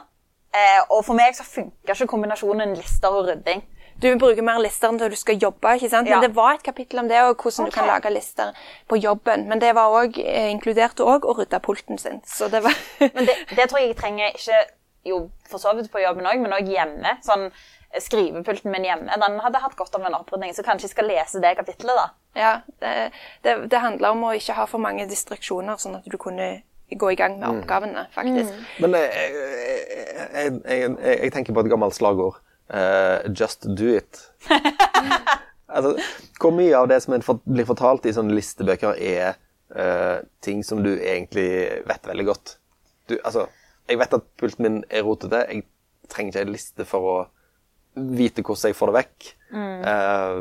[0.56, 3.62] Eh, og for meg så funker ikke kombinasjonen lister og rydding.
[4.02, 6.08] Du bruker mer lister når du skal jobbe, ikke sant?
[6.08, 6.18] Ja.
[6.18, 8.52] men det var et kapittel om det, og hvordan du kan lage lister
[8.88, 9.46] på jobben.
[9.48, 12.20] Men det var også, eh, inkluderte òg å rydde pulten sin.
[12.28, 12.76] Så det var
[13.16, 14.60] Men det, det tror jeg jeg trenger ikke
[15.06, 17.16] jo, for så vidt på jobben òg, men òg hjemme.
[17.24, 20.96] Sånn eh, Skrivepulten min hjemme den hadde hatt godt av en opprydning, så kanskje jeg
[20.96, 21.96] skal lese det kapittelet.
[21.96, 22.06] da.
[22.36, 22.94] Ja, det,
[23.46, 26.58] det, det handler om å ikke ha for mange distraksjoner, sånn at du kunne
[26.92, 28.52] gå i gang med oppgavene, faktisk.
[28.84, 29.38] Men eh, jeg,
[29.96, 32.42] jeg, jeg, jeg, jeg tenker på et gammelt slagord.
[32.68, 34.20] Eh, just do it.
[35.66, 35.96] altså,
[36.40, 39.36] hvor mye av det som for, blir fortalt i sånne listebøker, er
[39.76, 41.48] uh, ting som du egentlig
[41.86, 42.56] vet veldig godt?
[43.06, 43.46] Du, altså,
[43.86, 45.44] jeg vet at pulten min er rotete.
[45.50, 45.66] Jeg
[46.10, 47.16] trenger ikke en liste for å
[47.96, 49.28] vite hvordan jeg får det vekk.
[49.56, 50.40] Eh,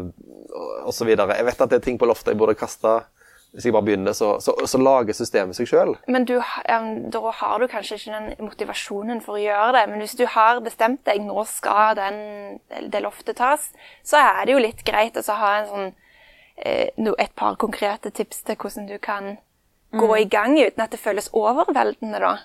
[0.50, 1.38] og, og så videre.
[1.38, 2.98] Jeg vet at det er ting på loftet jeg burde kaste.
[3.56, 5.94] Hvis jeg bare begynner, så, så, så lager systemet seg sjøl.
[6.12, 6.80] Men du, ja,
[7.12, 9.84] da har du kanskje ikke den motivasjonen for å gjøre det.
[9.92, 12.18] Men hvis du har bestemt deg, nå skal den,
[12.92, 13.70] det loftet tas,
[14.04, 15.88] så er det jo litt greit å så ha en sånn,
[16.60, 19.38] eh, no, et par konkrete tips til hvordan du kan
[19.96, 22.36] gå i gang uten at det føles overveldende, da.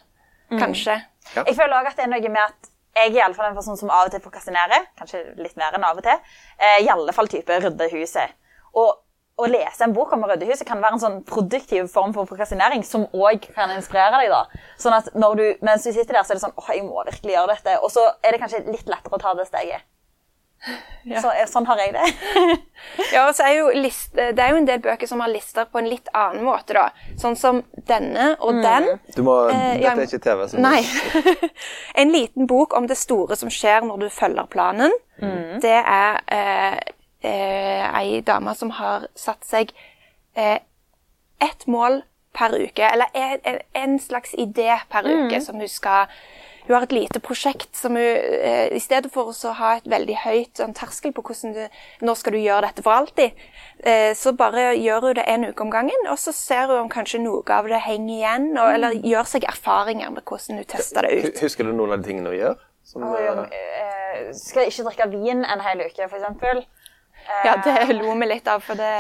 [0.51, 1.01] Kanskje.
[1.35, 1.43] Ja.
[1.43, 2.71] Jeg føler også at det er noe med at
[3.01, 4.89] jeg er iallfall en person som av og til prokrastinerer.
[4.99, 6.19] Kanskje litt mer enn av og til.
[6.59, 8.35] Eh, I alle fall type rydde huset.
[8.79, 8.99] Og
[9.41, 12.27] å lese en bok om å rydde huset kan være en sånn produktiv form for
[12.31, 14.31] prokrastinering som òg kan inspirere deg.
[14.31, 14.45] da.
[14.79, 17.05] Sånn at når du, Mens du sitter der, så er det sånn åh, jeg må
[17.05, 17.79] virkelig gjøre dette.
[17.83, 19.83] Og så er det kanskje litt lettere å ta det steget.
[21.09, 21.23] Ja.
[21.25, 22.09] Så, sånn har jeg det.
[23.15, 25.65] Ja, og så er jo list, det er jo en del bøker som har lister
[25.73, 26.91] på en litt annen måte, da.
[27.21, 28.91] Sånn som denne og den.
[29.17, 30.45] Du må, Eh, dette er ikke TV.
[30.53, 30.83] så- Nei.
[32.01, 34.93] en liten bok om det store som skjer når du følger planen.
[35.61, 36.79] Det er eh,
[37.23, 39.73] eh, ei dame som har satt seg
[40.37, 40.59] eh,
[41.41, 42.03] ett mål
[42.37, 46.07] per uke, eller en, en- slags idé per uke som hun skal
[46.67, 50.15] Hun har et lite prosjekt som hun eh, I stedet for å ha et veldig
[50.23, 53.33] høyt sånn, terskel på hvordan du når skal du gjøre dette for alltid,
[53.83, 56.89] eh, så bare gjør hun det en uke om gangen, og så ser hun om
[56.93, 61.09] kanskje noe av det henger igjen, og, eller gjør seg erfaringer med hvordan hun tester
[61.09, 61.41] det ut.
[61.43, 62.61] Husker du noen av de tingene hun gjør?
[62.85, 66.67] Som, Og, eh, Skal skal ikke drikke vin en hel uke, f.eks.
[67.45, 68.91] Ja, det lo vi litt av, for det,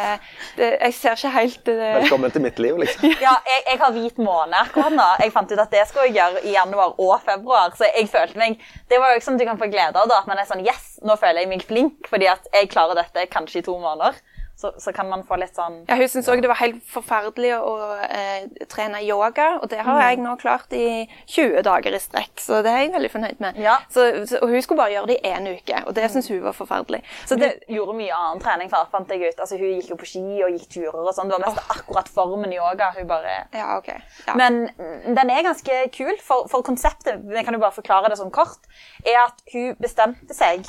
[0.56, 3.10] det Jeg ser ikke helt det, Velkommen til mitt liv, liksom.
[3.26, 5.08] Ja, jeg, jeg har hvit måned akkurat nå.
[5.24, 7.74] Jeg fant ut at det skulle jeg gjøre i januar og februar.
[7.76, 8.58] Så jeg følte meg
[8.90, 10.20] Det var jo ikke sånn at du kan få glede av da.
[10.22, 13.26] at man er sånn Yes, nå føler jeg meg flink fordi at jeg klarer dette
[13.32, 14.18] kanskje i to måneder.
[14.60, 17.54] Så, så kan man få litt sånn Ja, Hun syntes òg det var helt forferdelig
[17.56, 17.70] å
[18.04, 20.02] eh, trene yoga, og det har Mm.
[20.04, 23.56] jeg nå klart i 20 dager i strekk, så det er jeg veldig fornøyd med.
[23.60, 23.78] Ja.
[23.88, 26.42] Så, så, og hun skulle bare gjøre det i én uke, og det syntes hun
[26.44, 27.00] var forferdelig.
[27.26, 29.40] Så det, Hun gjorde mye annen trening, fant fant jeg ut.
[29.40, 31.32] Altså, hun gikk jo på ski og gikk turer og sånn.
[31.32, 32.90] Det var mest akkurat formen yoga.
[32.98, 33.88] Hun bare ja, ok.
[34.28, 34.34] Ja.
[34.36, 38.20] Men mm, den er ganske kul, for, for konseptet jeg kan jo bare forklare det
[38.20, 38.68] sånn kort,
[39.06, 40.68] er at hun bestemte seg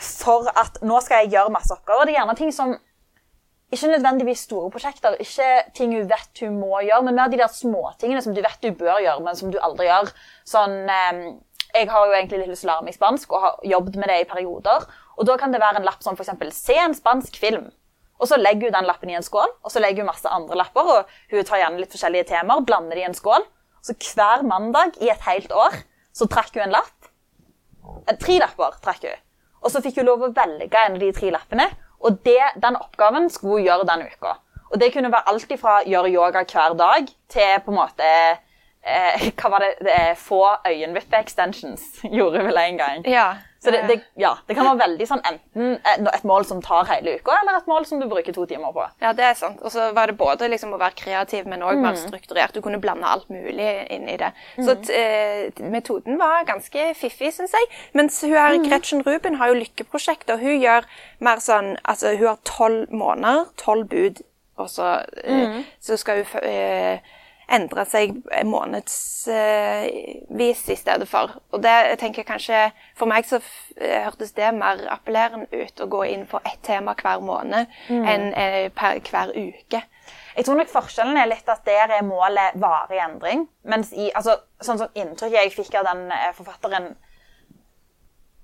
[0.00, 2.08] for at nå skal jeg gjøre masse oppgaver.
[2.08, 2.74] Det er gjerne ting som
[3.70, 7.52] ikke nødvendigvis store prosjekter, ikke ting hun vet hun må gjøre, men mer de der
[7.54, 10.10] småtingene som du vet du bør gjøre, men som du aldri gjør.
[10.48, 11.20] Sånn, eh,
[11.76, 14.10] jeg har jo egentlig litt lyst til å lære meg spansk og har jobbet med
[14.10, 14.88] det i perioder.
[15.20, 16.32] Og da kan det være en lapp som f.eks.
[16.56, 17.70] se en spansk film.
[18.20, 20.58] Og så legger hun den lappen i en skål, og så legger hun masse andre
[20.58, 20.90] lapper.
[20.96, 23.46] og Hun tar gjerne litt forskjellige temaer, blander de i en skål.
[23.86, 25.78] Så hver mandag i et helt år
[26.12, 27.10] så trakk hun en lapp.
[28.08, 29.26] Eh, Tre lapper trakk hun.
[29.60, 31.66] Og så fikk hun lov å velge en av de tre lappene.
[32.00, 34.38] Og det, den oppgaven skulle hun gjøre den uka.
[34.70, 38.10] Og det kunne være alt ifra gjøre yoga hver dag til på en måte
[38.82, 39.74] eh, Hva var det?
[39.84, 43.06] det er få øyenvippe-extensions gjorde vel en gang.
[43.08, 43.30] Ja.
[43.60, 46.86] Så det, det, ja, det kan være veldig sånn enten et, et mål som tar
[46.88, 48.86] hele uka, eller et mål som du bruker to timer på.
[49.04, 49.60] Ja, det er sant.
[49.60, 52.56] Og så var det både liksom å være kreativ, men òg være strukturert.
[52.56, 54.32] Du kunne blande alt mulig inn i det.
[54.56, 57.68] Så t eh, metoden var ganske fiffig, syns jeg.
[58.00, 60.88] Mens hun her, Gretchen Ruben har jo lykkeprosjekt, og hun gjør
[61.20, 64.24] mer sånn Altså, hun har tolv måneder, tolv bud,
[64.56, 67.12] og så, eh, så skal hun eh,
[67.50, 68.14] endre seg
[68.46, 69.28] månedsvis
[70.70, 71.32] i stedet for.
[71.50, 73.40] Og det jeg tenker kanskje For meg så
[73.76, 78.32] eh, hørtes det mer appellerende ut å gå inn på ett tema hver måned enn
[78.34, 79.82] eh, per hver uke.
[80.36, 83.48] Jeg tror nok forskjellen er litt at der er målet varig endring.
[83.66, 86.94] Mens i, altså, sånn som inntrykket jeg fikk av den eh, forfatteren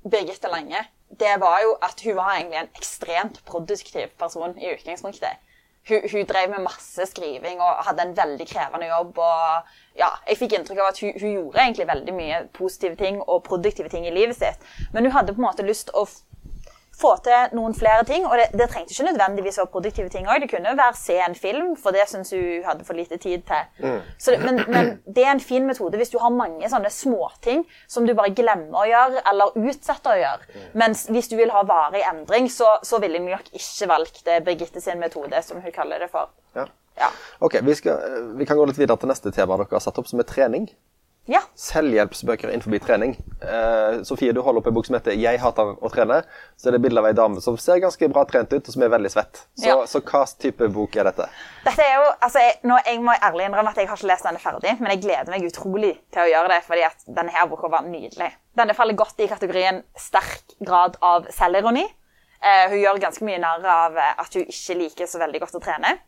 [0.06, 5.42] Birgitte Lange, det var jo at hun var egentlig en ekstremt produktiv person i utgangspunktet.
[5.88, 9.18] Hun, hun drev med masse skriving og hadde en veldig krevende jobb.
[9.22, 13.44] og ja, Jeg fikk inntrykk av at hun, hun gjorde veldig mye positive ting og
[13.46, 14.66] produktive ting i livet sitt.
[14.92, 16.07] Men hun hadde på en måte lyst å
[17.00, 18.26] få til noen flere ting.
[18.28, 20.40] Og det, det trengte ikke nødvendigvis være produktive ting òg.
[20.44, 24.00] Det kunne være se en film, for det syns hun hadde for lite tid til.
[24.18, 27.66] Så det, men, men det er en fin metode hvis du har mange sånne småting
[27.88, 30.64] som du bare glemmer å gjøre eller utsetter å gjøre.
[30.78, 34.42] Mens hvis du vil ha varig endring, så, så ville jeg nok ikke valgt eh,
[34.46, 36.32] Birgitte sin metode, som hun kaller det for.
[36.56, 36.66] Ja.
[36.96, 37.11] Ja.
[37.44, 40.09] Ok, vi, skal, vi kan gå litt videre til neste tema dere har satt opp,
[40.09, 40.70] som er trening.
[41.26, 41.40] Ja.
[41.58, 43.16] Selvhjelpsbøker innenfor trening.
[43.42, 46.22] Eh, Sofie, du holder opp en bok som heter 'Jeg hater å trene'.
[46.56, 48.82] Så er det bilde av ei dame som ser ganske bra trent ut, og som
[48.82, 49.42] er veldig svett.
[49.58, 49.76] Så, Ja.
[49.86, 51.28] så hva type bok er dette?
[51.64, 54.24] Dette er jo, altså jeg, nå, jeg må ærlig innrømme at jeg har ikke lest
[54.24, 57.46] denne ferdig, men jeg gleder meg utrolig til å gjøre det, fordi at denne her
[57.46, 58.32] boka var nydelig.
[58.56, 61.86] Denne faller godt i kategorien sterk grad av selvironi.
[62.42, 65.54] Eh, hun gjør ganske mye narr av eh, at hun ikke liker så veldig godt
[65.58, 65.98] å trene.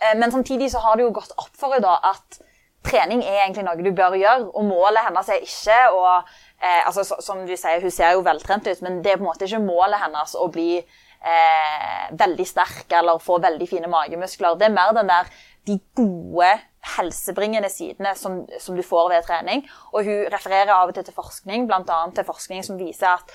[0.00, 2.40] Eh, men samtidig så har det jo gått opp for henne da at
[2.86, 7.04] trening er egentlig noe du bør gjøre, og målet hennes er ikke å eh, altså,
[7.04, 9.48] så, Som du sier, hun ser jo veltrent ut, men det er på en måte
[9.48, 14.58] ikke målet hennes å bli eh, veldig sterk eller få veldig fine magemuskler.
[14.58, 15.30] Det er mer den der
[15.68, 16.48] de gode
[16.96, 19.64] helsebringende sidene som, som du får ved trening.
[19.92, 22.00] Og hun refererer av og til til forskning, bl.a.
[22.14, 23.34] til forskning som viser at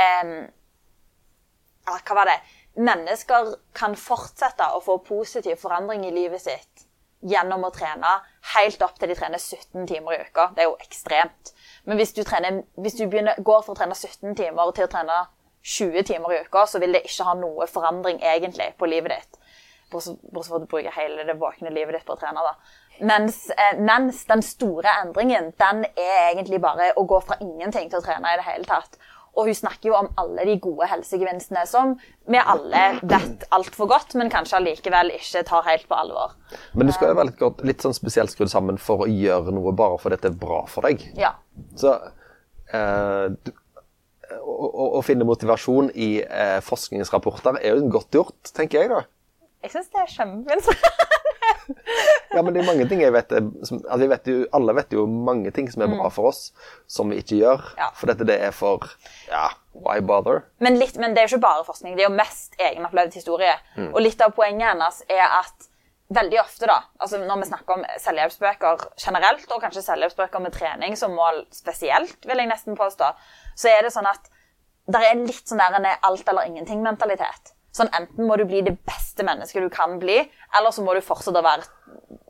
[0.00, 0.36] eh,
[1.84, 2.38] hva var det?
[2.80, 6.88] Mennesker kan fortsette å få positiv forandring i livet sitt
[7.24, 8.10] gjennom å trene
[8.54, 10.50] helt opp til de trener 17 timer i uka.
[10.54, 11.54] Det er jo ekstremt.
[11.84, 14.92] Men hvis du, trener, hvis du begynner, går fra å trene 17 timer til å
[14.92, 15.22] trene
[15.64, 19.40] 20 timer i uka, så vil det ikke ha noe forandring egentlig på livet ditt.
[19.94, 22.44] Bortsett fra at du bruker hele det våkne livet ditt på å trene.
[22.44, 22.54] da.
[23.00, 27.98] Mens, eh, mens den store endringen den er egentlig bare å gå fra ingenting til
[27.98, 28.98] å trene i det hele tatt.
[29.34, 31.96] Og hun snakker jo om alle de gode helsegevinstene som
[32.30, 36.36] vi alle vet altfor godt, men kanskje allikevel ikke tar helt på alvor.
[36.74, 39.54] Men du skal jo være litt, godt, litt sånn spesielt skrudd sammen for å gjøre
[39.54, 41.02] noe bare fordi det er bra for deg.
[41.18, 41.34] Ja.
[41.80, 41.96] Så
[42.70, 43.52] eh, du,
[44.38, 49.02] å, å, å finne motivasjon i eh, forskningsrapporter er jo godt gjort, tenker jeg da.
[49.64, 50.88] Jeg syns det er kjempeinteressant.
[52.34, 54.94] Ja, men det er mange ting jeg vet, eh, som, altså vet jo, Alle vet
[54.96, 56.48] jo mange ting som er bra for oss,
[56.90, 57.68] som vi ikke gjør.
[57.78, 57.90] Ja.
[57.94, 58.88] For dette det er for
[59.28, 60.42] Ja, why bother?
[60.64, 63.54] Men, litt, men det er jo ikke bare forskning, det er jo mest egenopplevd historie.
[63.92, 65.70] Og litt av poenget hennes er at
[66.14, 70.98] veldig ofte, da, altså når vi snakker om selvhjelpsbøker generelt, og kanskje selvhjelpsbøker med trening
[71.00, 73.08] som mål spesielt, vil jeg nesten påstå,
[73.56, 74.28] så er det sånn at
[74.90, 77.53] det er litt sånn der en alt eller ingenting-mentalitet.
[77.74, 80.20] Sånn Enten må du bli det beste mennesket du kan bli,
[80.58, 81.66] eller så må du fortsette å være,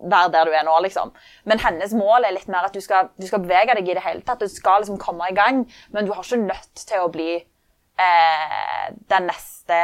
[0.00, 0.76] være der du er nå.
[0.86, 1.12] liksom.
[1.44, 4.04] Men hennes mål er litt mer at du skal, du skal bevege deg i det
[4.06, 4.40] hele tatt.
[4.40, 8.88] Du skal liksom komme i gang, men du har ikke nødt til å bli eh,
[9.12, 9.82] den neste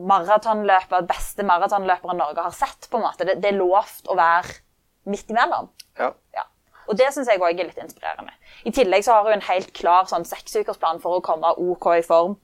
[0.00, 2.88] maratonløper, beste maratonløperen Norge har sett.
[2.90, 3.26] på en måte.
[3.28, 4.60] Det, det er lovt å være
[5.10, 5.68] midt imellom.
[5.98, 6.14] Ja.
[6.36, 6.46] Ja.
[6.88, 8.32] Og det syns jeg òg er litt inspirerende.
[8.66, 12.06] I tillegg så har hun en helt klar sånn seksukersplan for å komme OK i
[12.06, 12.38] form.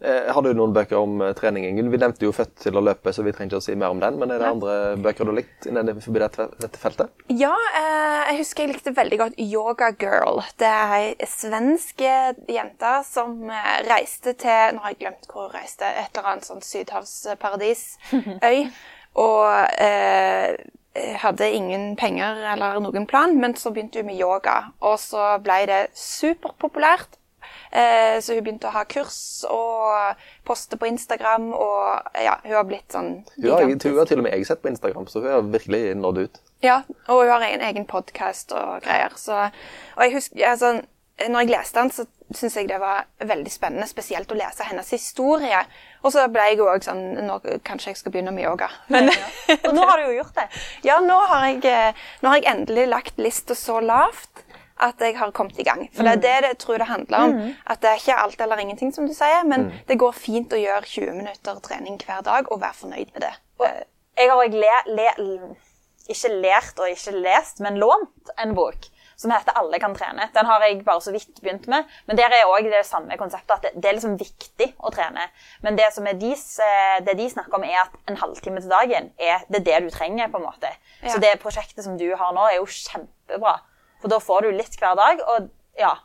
[0.00, 1.88] Eh, har du noen bøker om eh, trening, Ingunn?
[1.88, 4.00] Vi nevnte jo 'Født til å løpe', så vi trenger ikke å si mer om
[4.02, 4.18] den.
[4.20, 7.08] Men er det andre bøker du har likt innen forbi dette, dette feltet?
[7.32, 10.42] Ja, eh, jeg husker jeg likte veldig godt Yoga Girl.
[10.60, 13.48] Det er ei svensk jente som
[13.88, 15.88] reiste til Nå har jeg glemt hvor hun reiste.
[15.88, 18.58] Et eller annet sånn sydhavsparadisøy.
[19.26, 19.48] og
[19.80, 20.56] eh,
[21.22, 24.72] hadde ingen penger eller noen plan, men så begynte hun med yoga.
[24.84, 27.16] Og så ble det superpopulært.
[27.76, 32.66] Eh, så hun begynte å ha kurs og poste på Instagram, og ja, hun har
[32.68, 35.48] blitt sånn har, hun har til og med jeg sett på Instagram, så hun har
[35.52, 36.42] virkelig nådd ut.
[36.64, 36.80] ja,
[37.12, 39.12] og hun har en egen podkast og greier.
[39.20, 39.48] Så,
[39.96, 40.72] og jeg husker, altså,
[41.20, 44.88] når jeg leste den, så syntes jeg det var veldig spennende, spesielt å lese hennes
[44.90, 45.60] historie.
[46.02, 48.68] Og så ble jeg òg sånn nå, Kanskje jeg skal begynne med yoga.
[48.92, 49.10] Men
[49.66, 50.48] Og nå har du jo gjort det.
[50.88, 54.45] ja, nå har jeg, eh, nå har jeg endelig lagt lista så lavt
[54.80, 55.86] at jeg har kommet i gang.
[55.94, 57.54] For det er det jeg tror det handler om.
[57.66, 60.60] At det er ikke alt eller ingenting, som du sier, men det går fint å
[60.60, 63.32] gjøre 20 minutter trening hver dag og være fornøyd med det.
[63.58, 63.66] Og
[64.16, 65.38] Jeg har le,
[66.08, 70.28] ikke lært og ikke lest, men lånt en bok som heter 'Alle kan trene'.
[70.34, 71.84] Den har jeg bare så vidt begynt med.
[72.06, 75.30] Men der er også det samme konseptet, at det, det er liksom viktig å trene.
[75.62, 78.70] Men det som er deres, eh, det de snakker om, er at en halvtime til
[78.70, 80.28] dagen er det, er det du trenger.
[80.28, 80.68] på en måte.
[81.02, 81.08] Ja.
[81.08, 83.60] Så det prosjektet som du har nå, er jo kjempebra.
[84.06, 85.96] For da får du litt hver dag, og ja,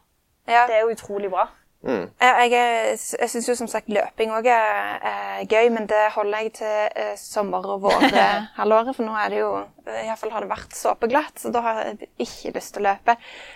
[0.49, 0.63] Ja.
[0.67, 1.43] det er jo utrolig bra.
[1.85, 6.43] Jeg, jeg, jeg syns jo som sagt løping òg er, er gøy, men det holder
[6.43, 8.93] jeg til eh, sommer- og vårhalvåret.
[8.97, 9.51] For nå er det jo
[9.87, 13.15] eh, Iallfall har det vært såpeglatt, så da har jeg ikke lyst til å løpe.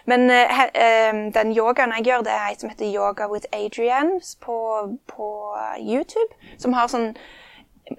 [0.09, 4.15] Men eh, eh, den yogaen jeg gjør, det er ei som heter Yoga with Adrian
[4.45, 4.57] på,
[5.13, 5.29] på
[5.81, 6.29] YouTube.
[6.61, 7.11] Som har sånn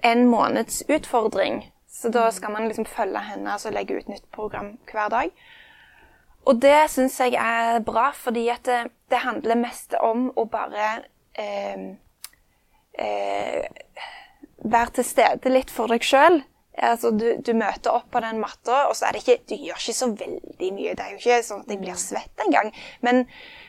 [0.03, 1.65] en måneds utfordring.
[1.87, 5.31] Så da skal man liksom følge henne og altså legge ut nytt program hver dag.
[6.47, 10.91] Og det syns jeg er bra, fordi at det, det handler mest om å bare
[11.35, 11.89] eh,
[12.97, 13.65] eh,
[14.63, 16.41] være til stede litt for deg sjøl.
[16.77, 19.79] Altså, du, du møter opp på den matta, og så er det ikke Du gjør
[19.81, 20.93] ikke så veldig mye.
[20.93, 22.69] Det er jo ikke sånn at jeg blir svett engang.
[23.05, 23.23] Men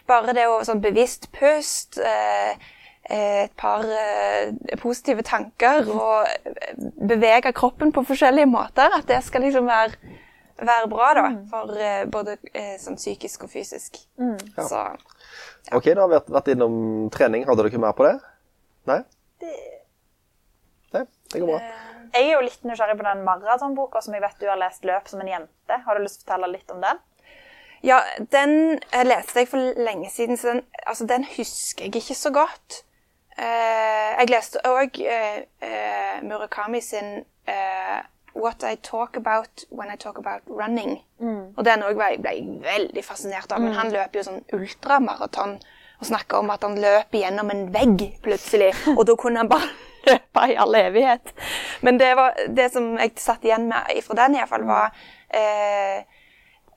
[0.09, 2.53] bare det å sånn bevisst pust, eh,
[3.09, 6.77] eh, et par eh, positive tanker og eh,
[7.09, 9.97] bevege kroppen på forskjellige måter, at det skal liksom være,
[10.59, 11.27] være bra, da.
[11.51, 14.01] For eh, både eh, sånn psykisk og fysisk.
[14.59, 14.83] Så
[15.77, 16.77] Ok, da har vi vært, innom
[17.13, 17.45] trening.
[17.49, 18.15] Hadde dere mer på det?
[18.89, 19.03] Nei?
[20.95, 21.61] Nei, det går bra.
[22.15, 25.11] Jeg er jo litt nysgjerrig på den maratonboka som jeg vet du har lest løp
[25.11, 25.81] som en jente.
[25.85, 27.03] Har du lyst til å fortelle litt om den?
[27.85, 28.01] Ja,
[28.33, 32.33] den eh, leste jeg for lenge siden, så den, altså, den husker jeg ikke så
[32.35, 32.81] godt.
[33.39, 38.01] Eh, jeg leste òg eh, eh, Murakami sin eh,
[38.39, 40.99] What I Talk About When I Talk About Running.
[41.57, 43.63] Og den òg jeg ble jeg veldig fascinert av.
[43.65, 45.59] Men han løper jo sånn ultramaraton
[45.99, 48.71] og snakker om at han løper gjennom en vegg plutselig.
[48.95, 49.71] Og da kunne han bare
[50.09, 51.35] løpe i all evighet.
[51.83, 54.95] Men det, var, det som jeg satt igjen med fra den, iallfall, var
[55.35, 56.07] eh,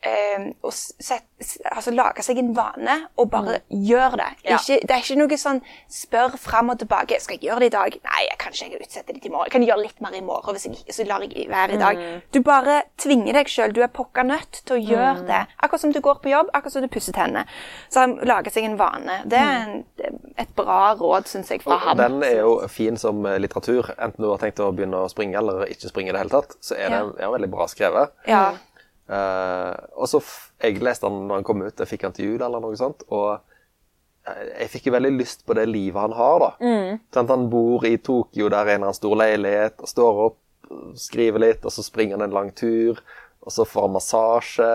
[0.02, 1.28] eh, å set,
[1.72, 4.30] altså, lage seg en vane og bare gjøre det.
[4.48, 4.58] Ja.
[4.58, 5.62] Ikke, det er ikke noe sånn
[5.92, 7.20] spør fram og tilbake.
[7.22, 7.98] Skal jeg gjøre det i dag?
[8.08, 9.50] Nei, jeg kan jeg utsette det til i morgen.
[9.50, 11.82] Jeg kan gjøre litt mer i morgen hvis jeg ikke, så lar jeg være i
[11.82, 12.02] dag.
[12.34, 13.76] Du bare tvinger deg sjøl.
[13.76, 15.42] Du er pokka nødt til å gjøre det.
[15.62, 17.46] Akkurat som du går på jobb, akkurat som du pusser tennene.
[17.92, 19.22] Så han lager seg en vane.
[19.30, 22.00] Det er en, et bra råd, syns jeg, fra han.
[22.02, 23.94] Den er jo fin som eh, litteratur.
[23.98, 26.58] Enten du har tenkt å begynne å springe eller ikke springe i det hele tatt,
[26.64, 28.14] så er den er veldig bra skrevet.
[28.30, 28.46] Ja.
[29.12, 30.22] Eh, og så
[30.62, 33.02] Jeg leste han når han kom ut, jeg fikk han til jul eller noe sånt,
[33.10, 33.40] og
[34.30, 36.52] eh, jeg fikk veldig lyst på det livet han har, da.
[37.16, 40.38] Sånn, han bor i Tokyo, der er en av annen stor leilighet, og står opp,
[41.02, 43.02] skriver litt, og så springer han en lang tur,
[43.42, 44.74] og så får han massasje,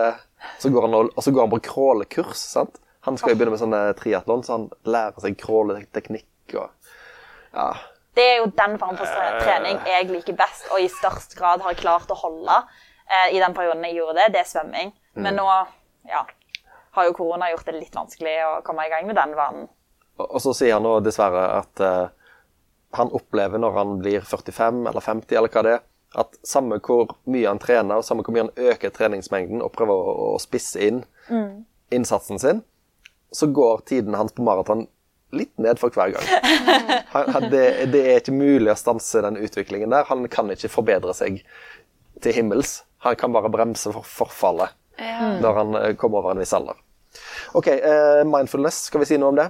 [0.61, 2.81] så går han og, og så går han på crawlekurs, sant.
[3.07, 6.67] Han skal jo begynne med sånne triatlon, så han lærer seg crawleteknikk og
[7.55, 7.71] Ja.
[8.17, 9.05] Det er jo den form for
[9.43, 12.55] trening jeg liker best, og i størst grad har klart å holde
[13.09, 14.27] eh, i den perioden jeg gjorde det.
[14.35, 14.93] Det er svømming.
[15.17, 15.47] Men nå
[16.07, 16.21] ja,
[16.97, 19.67] har jo korona gjort det litt vanskelig å komme i gang med den vanen.
[20.21, 22.07] Og så sier han nå dessverre at eh,
[22.97, 25.85] han opplever når han blir 45 eller 50 eller hva det er,
[26.17, 30.15] at samme hvor mye han trener, samme hvor mye han øker treningsmengden og prøver å,
[30.33, 31.03] å spisse inn
[31.93, 32.61] innsatsen sin,
[33.31, 34.85] så går tiden hans på maraton
[35.35, 36.27] litt ned for hver gang.
[37.11, 40.07] Han, det, det er ikke mulig å stanse den utviklingen der.
[40.07, 41.41] Han kan ikke forbedre seg
[42.23, 42.77] til himmels.
[43.07, 44.75] Han kan bare bremse for forfallet
[45.41, 46.77] når han eh, kommer over en viss alder.
[47.53, 49.47] OK, uh, mindfulness, skal vi si noe om det?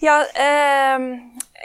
[0.00, 1.04] Ja, uh,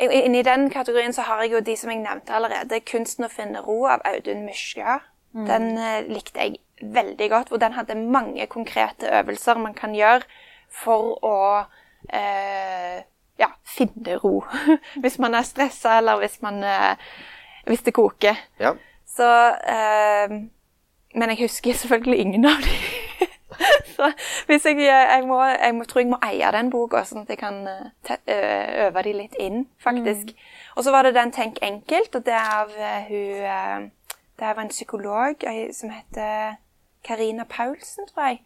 [0.04, 2.82] inni den kategorien så har jeg jo de som jeg nevnte allerede.
[2.84, 5.00] 'Kunsten å finne ro' av Audun Myskja.
[5.36, 7.52] Den uh, likte jeg veldig godt.
[7.52, 10.28] Og den hadde mange konkrete øvelser man kan gjøre
[10.84, 12.98] for å uh,
[13.40, 14.44] ja, finne ro.
[15.02, 16.62] hvis man er stressa, eller hvis, man,
[17.66, 18.38] hvis det koker.
[18.60, 18.76] Ja.
[19.16, 19.28] Så
[19.76, 20.36] eh,
[21.16, 23.26] Men jeg husker selvfølgelig ingen av dem.
[23.96, 24.12] Så
[24.50, 27.40] hvis jeg, jeg, må, jeg må, tror jeg må eie den boka, sånn at jeg
[27.40, 28.18] kan eh, te,
[28.84, 30.34] øve de litt inn, faktisk.
[30.76, 33.86] Og så var det den Tenk enkelt, og det er av eh, hun eh,
[34.36, 36.58] Det var en psykolog eh, som heter
[37.06, 38.42] Karina Paulsen, tror jeg.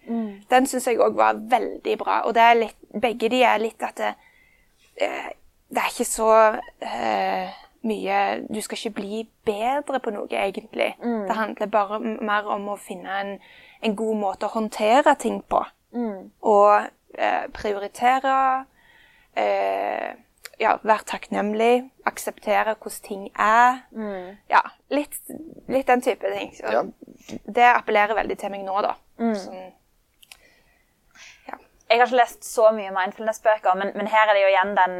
[0.52, 2.20] Den syns jeg òg var veldig bra.
[2.28, 4.14] Og det er litt, begge de er litt at det,
[5.02, 5.32] eh,
[5.70, 6.30] det er ikke så
[6.86, 10.96] eh, mye Du skal ikke bli bedre på noe, egentlig.
[11.28, 13.40] Det handler bare mer om å finne en,
[13.82, 15.62] en god måte å håndtere ting på.
[16.42, 16.82] Og
[17.18, 18.66] eh, prioritere.
[19.38, 20.10] Eh,
[20.60, 21.90] ja, være takknemlig.
[22.06, 23.80] Akseptere hvordan ting er.
[24.50, 24.62] Ja,
[24.92, 25.16] litt,
[25.72, 26.52] litt den type ting.
[26.58, 26.84] Så Ja.
[27.46, 28.96] Det appellerer veldig til meg nå, da.
[29.36, 29.72] Sånn,
[31.90, 34.96] Jeg har ikke lest så mye mindfulness-bøker, men, men her er det jo igjen den,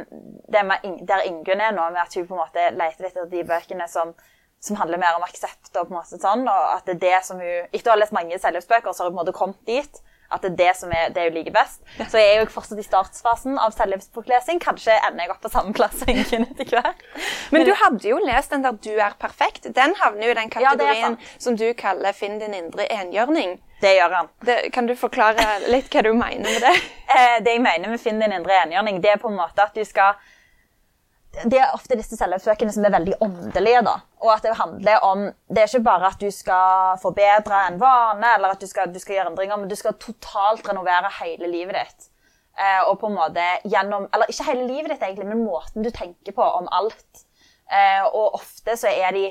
[0.66, 3.86] med, der Ingunn er nå, med at hun på en måte leter etter de bøkene
[3.88, 4.10] som,
[4.58, 5.70] som handler mer om aksept.
[5.76, 8.00] og på en måte sånn, og at det er det som hun, Etter å ha
[8.02, 10.02] lest mange selvhjelpsbøker, så har hun på en måte kommet dit.
[10.30, 11.80] At det er det som er det hun liker best.
[11.98, 14.60] Så jeg er jo fortsatt i startfasen av selvhjelpsboklesing.
[14.62, 17.02] Kanskje ender jeg opp på samme plass som Ingunn etter hvert.
[17.50, 19.66] Men du hadde jo lest den der 'Du er perfekt'.
[19.74, 23.58] Den havner jo i den kategorien ja, som du kaller 'Finn din indre enhjørning'.
[23.80, 24.28] Det gjør han.
[24.44, 26.74] Det, kan du forklare litt hva du mener med det?
[27.10, 29.74] Eh, det jeg mener med Finn din indre enhjørning, det er på en måte at
[29.74, 30.14] du skal
[31.34, 33.80] Det er ofte disse selvhjelpsbøkene som er veldig åndelige.
[33.82, 33.96] da.
[34.22, 38.30] Og at Det handler om, det er ikke bare at du skal forbedre en vane
[38.36, 41.80] eller at du skal, du skal gjøre endringer, men du skal totalt renovere hele livet
[41.80, 42.06] ditt.
[42.54, 45.90] Eh, og på en måte gjennom, Eller ikke hele livet ditt, egentlig, men måten du
[45.90, 47.26] tenker på om alt.
[47.70, 49.26] Eh, og ofte så er de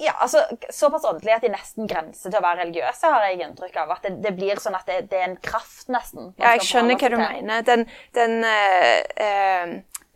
[0.00, 0.42] ja, altså,
[0.72, 3.94] Såpass åndelig at de nesten grenser til å være religiøse, har jeg inntrykk av.
[3.96, 6.32] At det, det blir sånn at det, det er en kraft, nesten.
[6.40, 7.26] Ja, jeg skjønner hva du til.
[7.26, 7.66] mener.
[7.66, 7.84] Den,
[8.16, 9.74] den, øh,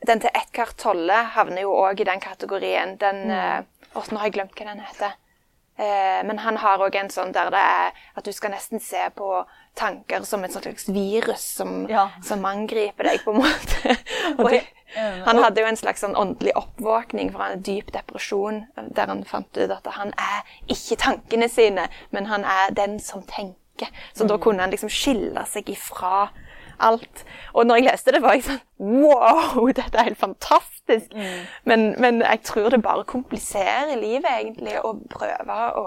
[0.08, 2.96] den til Eckhart Tolle havner jo òg i den kategorien.
[3.02, 3.36] Den mm.
[3.98, 5.18] øh, nå har jeg glemt hva den heter.
[5.76, 9.00] Eh, men han har òg en sånn der det er at du skal nesten se
[9.16, 9.40] på
[9.74, 12.08] tanker som et slags virus som, Ja.
[12.22, 13.96] som angriper deg, på en måte.
[14.38, 14.62] Og det,
[14.94, 18.64] han hadde jo en slags sånn åndelig oppvåkning fra en dyp depresjon,
[18.96, 23.24] der han fant ut at han er ikke tankene sine, men han er den som
[23.28, 23.90] tenker.
[24.14, 26.28] Så da kunne han liksom skille seg ifra
[26.82, 27.24] alt.
[27.52, 31.14] Og når jeg leste det, var jeg sånn Wow, dette er helt fantastisk!
[31.64, 35.84] Men, men jeg tror det bare kompliserer livet, egentlig, å prøve å,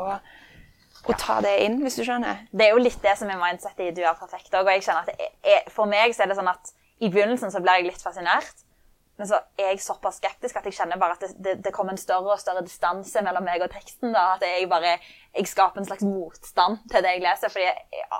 [1.07, 2.45] å ta det inn, hvis du skjønner.
[2.51, 4.65] Det er jo litt det som er mindsettet i Du er perfekt òg.
[4.65, 7.61] Og jeg kjenner at er, for meg så er det sånn at i begynnelsen så
[7.61, 8.65] blir jeg litt fascinert.
[9.17, 11.95] Men så er jeg såpass skeptisk at jeg kjenner bare at det, det, det kommer
[11.95, 14.11] en større og større distanse mellom meg og teksten.
[14.13, 14.97] da, At jeg bare
[15.35, 17.49] jeg skaper en slags motstand til det jeg leser.
[17.49, 18.19] fordi ja,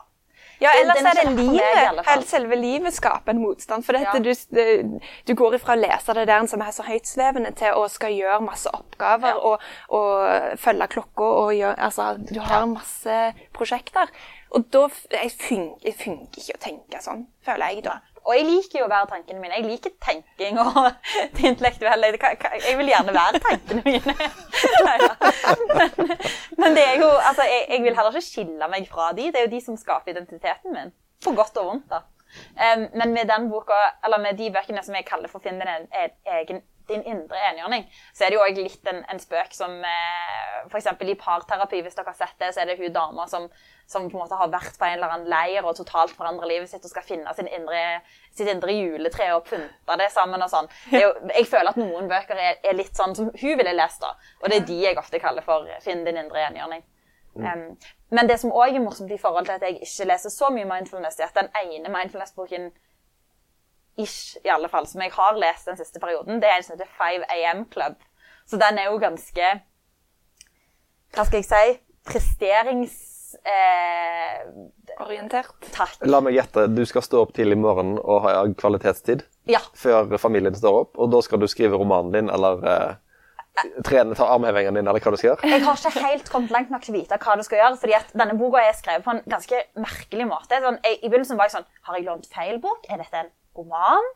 [0.59, 1.99] Ja, ellers er det livet.
[2.07, 3.83] Helt selve livet skaper en motstand.
[3.85, 4.33] For dette, Ja.
[4.81, 8.09] du, du går ifra å lese det der som er så høytsvevende, til å skal
[8.17, 9.37] gjøre masse oppgaver Ja.
[9.37, 9.61] og,
[9.93, 13.19] og følge klokka og gjøre Altså, du har masse
[13.53, 14.09] prosjekter.
[14.55, 17.97] Og da jeg funker, jeg funker ikke å tenke sånn, føler jeg da.
[18.27, 19.55] Og jeg liker jo å være tankene mine.
[19.55, 20.89] Jeg liker tenking og
[21.37, 22.09] det intellektuelle.
[22.65, 24.15] Jeg vil gjerne være tankene mine.
[25.77, 26.11] Men,
[26.57, 29.29] men det er jo, altså, jeg, jeg vil heller ikke skille meg fra de.
[29.31, 30.91] Det er jo de som skaper identiteten min.
[31.23, 32.01] På godt og vondt, da.
[32.93, 35.87] Men med den boka, eller med de bøkene som jeg kaller for Finn din, en
[36.39, 40.75] egen, din indre enhjørning, så er det jo også litt en, en spøk som eh,
[40.77, 43.47] eksempel i parterapi, hvis dere har sett det, så er det hun dama som,
[43.89, 46.71] som på en måte har vært på en eller annen leir og totalt forandrer livet
[46.71, 48.01] sitt og skal finne sin indre,
[48.35, 50.69] sitt indre juletre og pynte det sammen og sånn.
[50.91, 54.03] Det jo, jeg føler at noen bøker er, er litt sånn som hun ville lest,
[54.03, 54.13] da.
[54.43, 56.85] Og det er de jeg ofte kaller for Finn din indre enhjørning.
[57.37, 57.77] Um,
[58.09, 60.65] men det som òg er morsomt i forhold til at jeg ikke leser så mye
[60.65, 62.71] mindfulness, er at den ene mindfulness-boken
[63.97, 66.75] ish, i alle fall, som jeg har lest den siste perioden, det er en som
[66.77, 67.95] heter 5 AM Club.
[68.47, 69.47] Så den er jo ganske
[71.15, 71.79] Hva skal jeg si?
[72.07, 72.97] Presterings...
[73.43, 74.45] Eh,
[75.03, 75.51] Orientert.
[75.75, 75.97] takk.
[76.07, 79.59] La meg gjette, du skal stå opp tidlig i morgen og ha kvalitetstid Ja.
[79.77, 82.95] før familien står opp, og da skal du skrive romanen din eller eh,
[83.85, 85.51] trene, ta armhevingene dine, eller hva du skal gjøre?
[85.51, 87.77] Jeg har ikke helt kommet langt nok til å vite hva du skal gjøre.
[87.83, 90.61] fordi at denne boka er skrevet på en ganske merkelig måte.
[90.63, 92.87] Sånn, jeg, I begynnelsen var jeg sånn Har jeg lånt feil bok?
[92.89, 94.13] Er dette en roman?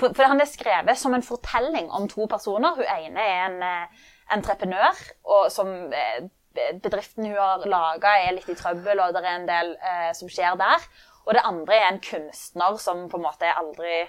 [0.00, 2.78] For, for han er skrevet som en fortelling om to personer.
[2.78, 6.24] Hun ene er en eh, entreprenør og som eh,
[6.54, 10.30] bedriften hun har laga, er litt i trøbbel, og det er en del eh, som
[10.32, 10.88] skjer der.
[11.26, 14.02] Og det andre er en kunstner som på en måte aldri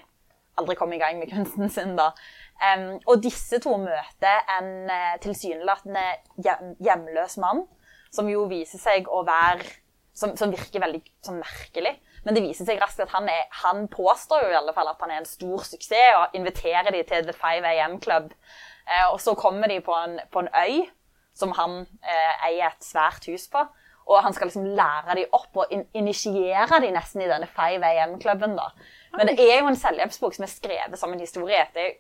[0.60, 1.96] aldri kom i gang med kunsten sin.
[1.98, 2.12] da.
[2.64, 6.04] Um, og disse to møter en eh, tilsynelatende
[6.46, 7.64] hjem, hjemløs mann,
[8.14, 9.66] som jo viser seg å være
[10.14, 11.02] som, som virker veldig
[11.40, 11.96] merkelig.
[12.24, 15.02] Men det viser seg raskt at han, er, han påstår jo i alle fall at
[15.04, 18.32] han er en stor suksess, og inviterer de til The 5 AM Club.
[18.88, 20.84] Eh, og så kommer de på en, på en øy
[21.36, 23.66] som han eh, eier et svært hus på.
[24.04, 27.84] Og han skal liksom lære dem opp og in initiere dem nesten i denne 5
[27.88, 28.58] AM-klubben.
[28.60, 28.72] da.
[29.16, 31.64] Men det er jo en selvhjelpsbok som er skrevet som en historie.
[31.74, 31.94] Det er,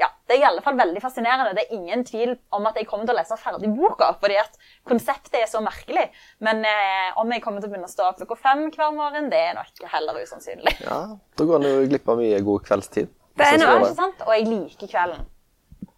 [0.00, 1.52] ja, det er i alle fall veldig fascinerende.
[1.58, 4.54] Det er ingen tvil om at jeg kommer til å lese ferdig boka, fordi at
[4.88, 6.06] konseptet er så merkelig.
[6.40, 9.28] Men eh, om jeg kommer til å begynne å stå opp klokka fem hver morgen,
[9.32, 10.74] det er nok heller usannsynlig.
[10.86, 11.00] Ja,
[11.36, 13.12] Da går en jo glipp av mye god kveldstid.
[13.36, 14.24] Det er noe, Ikke sant?
[14.26, 15.26] Og jeg liker kvelden.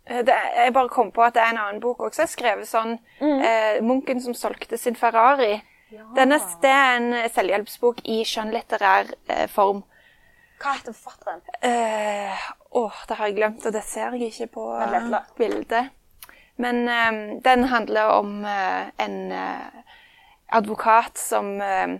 [0.06, 2.66] Eh, Det, jeg bare kom på at det er en annen bok også, Jeg skrevet
[2.68, 3.38] sånn Mm.
[3.42, 5.62] eh, Munken som solgte sin Ferrari.
[6.16, 9.82] Denne, det er en selvhjelpsbok i skjønnlitterær eh, form.
[10.62, 11.42] Hva heter forfatteren?
[11.66, 12.46] Eh,
[12.78, 15.90] åh, det har jeg glemt, og det ser jeg ikke på Men bildet.
[16.62, 19.82] Men eh, den handler om eh, en eh,
[20.54, 21.98] advokat som eh,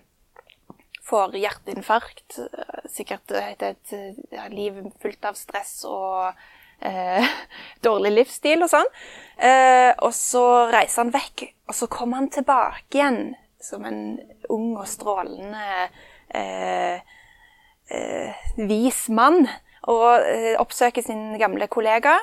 [1.02, 2.38] får hjerteinfarkt.
[2.38, 6.30] eh, Sikkert et, et eh, liv fullt av stress og
[6.80, 7.26] eh,
[7.86, 8.90] dårlig livsstil og sånn.
[9.42, 14.04] Eh, og så reiser han vekk, og så kommer han tilbake igjen som en
[14.50, 15.98] ung og strålende eh,
[16.38, 17.18] eh,
[18.56, 19.46] vis mann
[19.90, 22.18] og eh, oppsøker sin gamle kollega.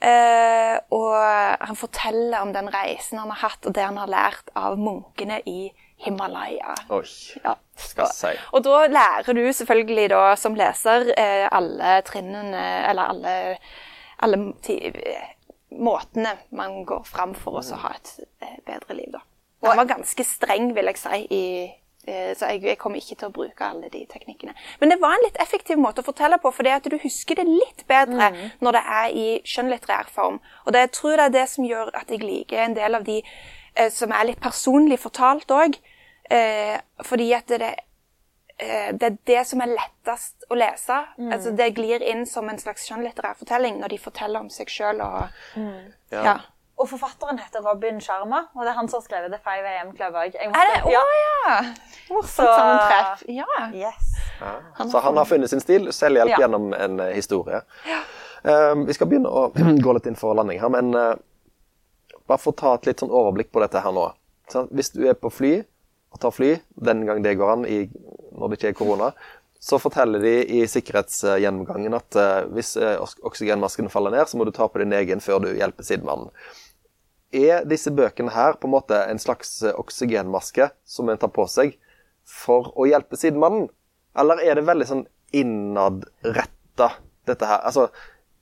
[0.00, 1.12] Eh, og
[1.60, 5.42] han forteller om den reisen han har hatt, og det han har lært av munkene
[5.44, 5.70] i
[6.00, 6.74] Himalaya.
[6.88, 7.04] Oi.
[7.44, 7.54] Ja.
[7.76, 8.30] Skal si.
[8.56, 13.34] Og da lærer du selvfølgelig da, som leser eh, alle trinnene, eller alle,
[14.24, 15.26] alle ti, eh,
[15.76, 19.24] måtene man går fram for å ha et eh, bedre liv, da.
[19.68, 21.79] Han var ganske streng, vil jeg si, i, eh,
[22.36, 24.54] så jeg, jeg kommer ikke til å bruke alle de teknikkene.
[24.80, 27.40] Men det var en litt effektiv måte å fortelle på, for det at du husker
[27.40, 28.30] det litt bedre
[28.60, 30.40] når det er i skjønnlitterær form.
[30.66, 33.06] Og det, jeg tror det er det som gjør at jeg liker en del av
[33.06, 35.78] de eh, som er litt personlig fortalt òg.
[36.30, 37.72] Eh, fordi at det,
[38.62, 41.00] eh, det er det som er lettest å lese.
[41.32, 45.00] Altså Det glir inn som en slags skjønnlitterær fortelling når de forteller om seg sjøl
[45.02, 45.28] og
[46.10, 46.22] Ja.
[46.24, 46.38] ja.
[46.80, 49.90] Og forfatteren heter Robin Sharma, og det er han som har skrevet The 5 AM
[49.96, 50.36] Club òg.
[50.40, 50.78] Er det?
[50.88, 51.56] Å ja!
[52.08, 53.24] Morsomt Så- sammentreff.
[53.28, 53.48] Ja.
[53.76, 54.06] Yes.
[54.90, 56.38] Så han har funnet sin stil, selvhjelp Ja.
[56.46, 57.60] gjennom en eh, historie.
[58.42, 59.50] Eh, vi skal begynne å
[59.84, 61.12] gå litt inn for landing her, men uh,
[62.26, 64.06] bare for å ta et litt sånn overblikk på dette her nå.
[64.48, 65.52] Så Hvis du er på fly
[66.10, 67.82] og tar fly, den gang det går an i,
[68.32, 69.10] når det ikke er korona,
[69.60, 72.72] så forteller de i sikkerhetsgjennomgangen at uh, hvis
[73.20, 76.32] oksygenmasken faller ned, så må du ta på din egen før du hjelper sidemannen.
[77.32, 81.44] Er disse bøkene her på en måte en slags eh, oksygenmaske som en tar på
[81.50, 81.76] seg
[82.26, 83.68] for å hjelpe sidemannen?
[84.18, 85.04] Eller er det veldig sånn
[85.38, 86.90] innadretta,
[87.30, 87.62] dette her?
[87.68, 87.86] Altså,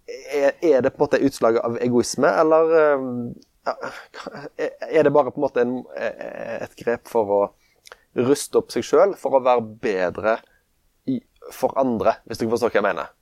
[0.08, 3.76] er, er det på en måte utslaget av egoisme, eller eh,
[4.88, 7.40] er det bare på en måte en, eh, et grep for å
[8.18, 10.38] ruste opp seg sjøl for å være bedre
[11.12, 11.20] i,
[11.52, 13.12] for andre, hvis dere forstår hva jeg mener?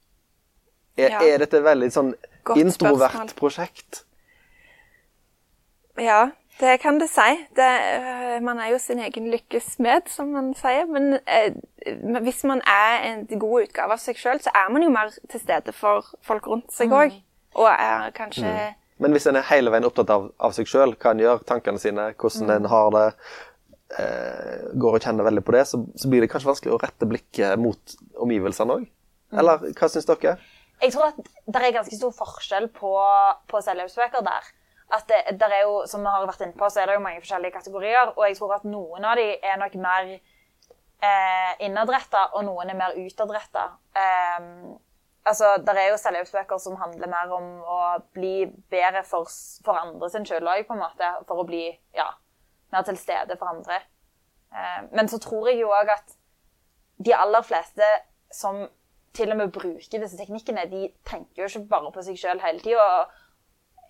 [0.96, 1.18] Er, Ja.
[1.26, 2.14] er dette et veldig sånn
[2.46, 3.34] Godt introvert spørsmål.
[3.36, 4.04] prosjekt?
[5.98, 6.30] Ja,
[6.60, 7.28] det kan du si.
[7.56, 7.68] Det,
[7.98, 10.86] øh, man er jo sin egen lykkes smed, som man sier.
[10.88, 11.52] Men eh,
[12.24, 15.40] hvis man er en god utgave av seg sjøl, så er man jo mer til
[15.42, 17.18] stede for folk rundt seg òg.
[17.56, 18.52] Og er kanskje
[18.98, 21.80] Men hvis en er hele veien opptatt av, av seg sjøl, hva en gjør, tankene
[21.80, 23.06] sine, hvordan en har det,
[24.00, 27.08] eh, går og kjenner veldig på det, så, så blir det kanskje vanskelig å rette
[27.08, 28.86] blikket mot omgivelsene òg?
[29.36, 30.38] Eller hva syns dere?
[30.80, 32.94] Jeg tror at det er ganske stor forskjell på,
[33.52, 34.48] på selvhjelpsbøker der.
[34.94, 37.02] At det, der er jo, Som vi har vært inne på, så er det jo
[37.02, 38.12] mange forskjellige kategorier.
[38.16, 42.78] Og jeg tror at noen av de er nok mer eh, innadretta, og noen er
[42.78, 43.64] mer utadretta.
[43.96, 44.46] Eh,
[45.26, 47.80] altså, der er jo selvhjelpsbøker som handler mer om å
[48.14, 49.26] bli bedre for,
[49.66, 51.10] for andre sin skyld òg, på en måte.
[51.26, 51.66] For å bli
[51.96, 52.08] ja,
[52.74, 53.82] mer til stede for andre.
[54.54, 56.16] Eh, men så tror jeg jo òg at
[57.02, 57.86] de aller fleste
[58.32, 58.66] som
[59.16, 62.60] til og med bruker disse teknikkene, de tenker jo ikke bare på seg sjøl hele
[62.64, 62.86] tida.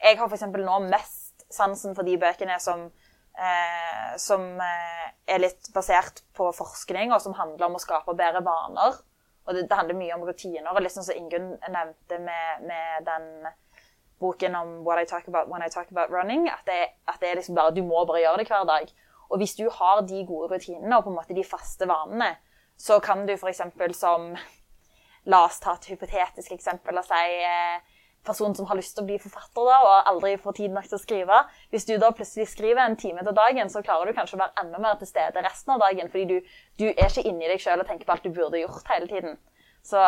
[0.07, 0.47] Jeg har f.eks.
[0.55, 2.85] nå mest sansen for de bøkene som,
[3.35, 8.45] eh, som eh, er litt basert på forskning, og som handler om å skape bedre
[8.47, 9.01] vaner.
[9.47, 13.27] Og det, det handler mye om rutiner, og liksom som Ingunn nevnte med, med den
[14.23, 17.31] boken om What I talk about when I talk about running, at det, at det
[17.31, 18.95] er liksom bare, du må bare gjøre det hver dag.
[19.27, 22.37] Og hvis du har de gode rutinene og på en måte de faste vanene,
[22.79, 23.63] så kan du f.eks.
[23.99, 24.31] som
[25.27, 27.96] La oss ta et hypotetisk eksempel og si eh,
[28.27, 30.99] person som har lyst til å bli forfatter da, og aldri får tid nok til
[30.99, 31.41] å skrive.
[31.73, 34.65] Hvis du da plutselig skriver en time til dagen, så klarer du kanskje å være
[34.65, 37.83] enda mer til stede resten av dagen, fordi du, du er ikke inni deg sjøl
[37.83, 39.39] og tenker på alt du burde gjort hele tiden.
[39.87, 40.03] Så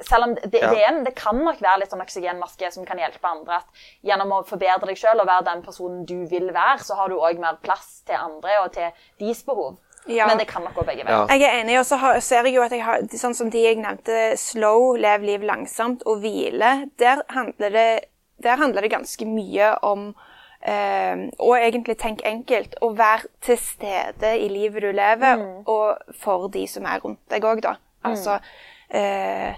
[0.00, 0.70] selv om det, det, Ja.
[0.72, 3.60] det, en, det kan nok være litt sånn oksygenmaske som kan hjelpe andre.
[3.60, 7.12] at Gjennom å forbedre deg sjøl og være den personen du vil være, så har
[7.12, 8.88] du òg mer plass til andre og til
[9.20, 9.76] deres behov.
[10.06, 10.26] Ja.
[10.26, 11.26] Men det kan nok gå begge Ja.
[11.28, 13.76] Jeg er enig, og så ser jeg jo at jeg har Sånn som de jeg
[13.76, 18.00] nevnte, slow, lev liv langsomt og hvile, der handler det,
[18.42, 20.14] der handler det ganske mye om
[20.62, 26.48] eh, Og egentlig tenk enkelt, å være til stede i livet du lever, og for
[26.48, 27.76] de som er rundt deg òg, da.
[28.04, 28.38] Altså
[28.90, 29.54] eh,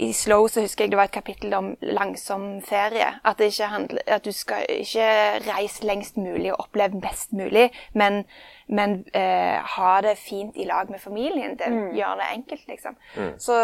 [0.00, 3.08] i Slow så husker jeg det var et kapittel om langsom ferie.
[3.24, 5.08] At, det ikke handler, at du skal ikke
[5.44, 8.24] reise lengst mulig og oppleve best mulig, men,
[8.68, 11.94] men eh, ha det fint i lag med familien Det mm.
[11.96, 12.96] gjør det enkelt, liksom.
[13.38, 13.56] Så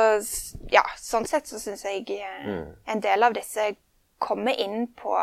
[0.73, 2.51] ja, sånn sett så syns jeg eh,
[2.93, 3.71] en del av disse
[4.19, 5.17] kommer inn på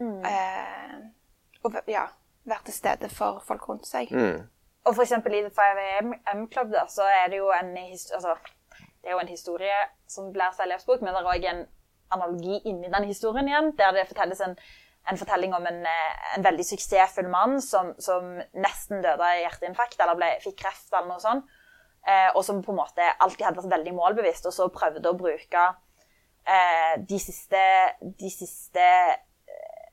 [0.00, 0.98] eh,
[1.64, 2.08] å ja,
[2.44, 4.12] være til stede for folk rundt seg.
[4.84, 8.36] og for eksempel i The 5am Club da, så er det jo en, historie, altså,
[9.04, 11.60] det er jo en historie som blir seg elevsbok, men det er òg en
[12.14, 14.54] analogi inni den historien igjen, der det fortelles en,
[15.10, 20.00] en fortelling om en, eh, en veldig suksessfull mann som, som nesten døde av hjerteinfarkt
[20.00, 21.52] eller ble, fikk kreft eller noe sånt,
[22.08, 25.18] eh, og som på en måte alltid hadde vært veldig målbevisst, og så prøvde å
[25.20, 25.66] bruke
[26.48, 27.62] eh, de siste,
[28.00, 28.88] de siste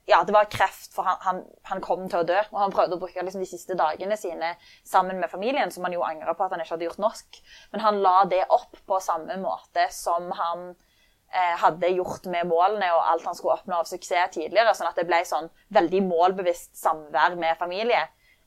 [0.04, 2.38] ja, det var kreft, for han, han, han kom til å dø.
[2.50, 4.54] Og han prøvde å bruke liksom, de siste dagene sine
[4.88, 7.42] sammen med familien, som han jo angrer på at han ikke hadde gjort norsk.
[7.74, 12.88] Men han la det opp på samme måte som han eh, hadde gjort med målene
[12.96, 14.74] og alt han skulle oppnå av suksess tidligere.
[14.74, 15.46] Sånn at det ble sånn
[15.76, 18.02] veldig målbevisst samvær med familie.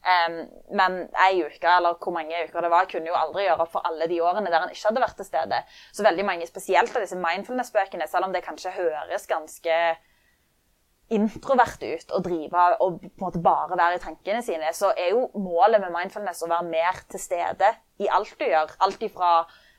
[0.05, 0.35] Um,
[0.77, 3.87] men ei uke, eller hvor mange uker det var, kunne jo aldri gjøre opp for
[3.89, 5.61] alle de årene der han ikke hadde vært til stede.
[5.95, 9.79] Så veldig mange, spesielt av disse mindfulness-bøkene, selv om det kanskje høres ganske
[11.13, 15.11] introvert ut og drive og på en måte bare være i tankene sine, så er
[15.13, 17.69] jo målet med mindfulness å være mer til stede
[18.01, 18.73] i alt du gjør.
[18.81, 19.33] Alt ifra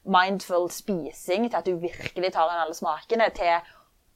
[0.06, 3.56] mindful spising til at du virkelig tar inn alle smakene, til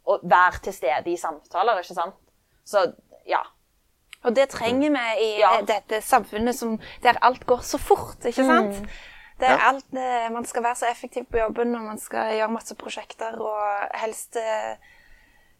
[0.06, 2.14] å være til stede i samtaler, ikke sant?
[2.64, 2.84] Så
[3.26, 3.42] ja.
[4.22, 5.56] Og det trenger vi i Ja.
[5.58, 8.84] eh, dette samfunnet som, der alt går så fort, ikke sant?
[9.40, 12.52] Det er alt, eh, man skal være så effektiv på jobben, og man skal gjøre
[12.52, 14.76] masse prosjekter, og helst eh,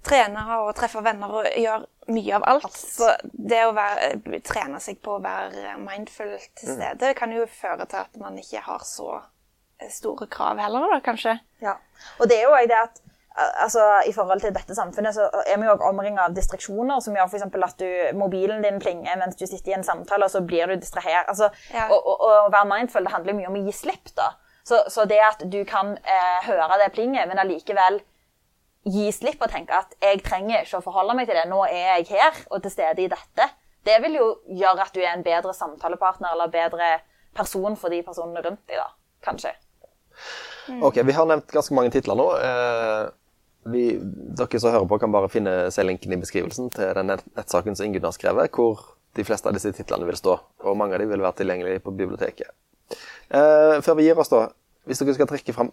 [0.07, 2.73] trene og treffe venner og gjøre mye av alt.
[2.77, 7.45] Så det å være, eh, trene seg på å være mindful til stede kan jo
[7.47, 11.37] føre til at man ikke har så eh, store krav heller, da, kanskje.
[11.63, 11.77] Ja.
[12.19, 13.01] Og det er jo det at
[13.63, 17.29] altså, I forhold til dette samfunnet så er vi jo omringet av distraksjoner, som gjør
[17.31, 17.87] for eksempel at du,
[18.19, 21.29] mobilen din plinger mens du sitter i en samtale, og så blir du distrahert.
[21.31, 21.87] Altså, Ja.
[21.93, 24.11] og, og å være mindful det handler mye om å gi slipp.
[24.17, 24.33] da.
[24.67, 28.01] Så, så det at du kan eh, høre det plinget, men allikevel
[28.89, 32.01] gi slipp og tenke at jeg trenger ikke å forholde meg til det, nå er
[32.01, 33.49] jeg her og til stede i dette,
[33.85, 34.27] det vil jo
[34.61, 36.91] gjøre at du er en bedre samtalepartner eller bedre
[37.37, 38.89] person for de personene rundt deg, da,
[39.25, 39.55] kanskje.
[40.85, 42.27] Ok, Vi har nevnt ganske mange titler nå.
[42.37, 43.09] Eh,
[43.71, 43.85] vi,
[44.37, 47.87] dere som hører på, kan bare finne se linken i beskrivelsen til den nettsaken som
[47.87, 48.83] Ingunn har skrevet, hvor
[49.17, 50.37] de fleste av disse titlene vil stå.
[50.65, 52.53] Og mange av dem vil være tilgjengelige på biblioteket.
[53.31, 54.49] Eh, før vi gir oss, da,
[54.89, 55.73] hvis dere skal trekke fram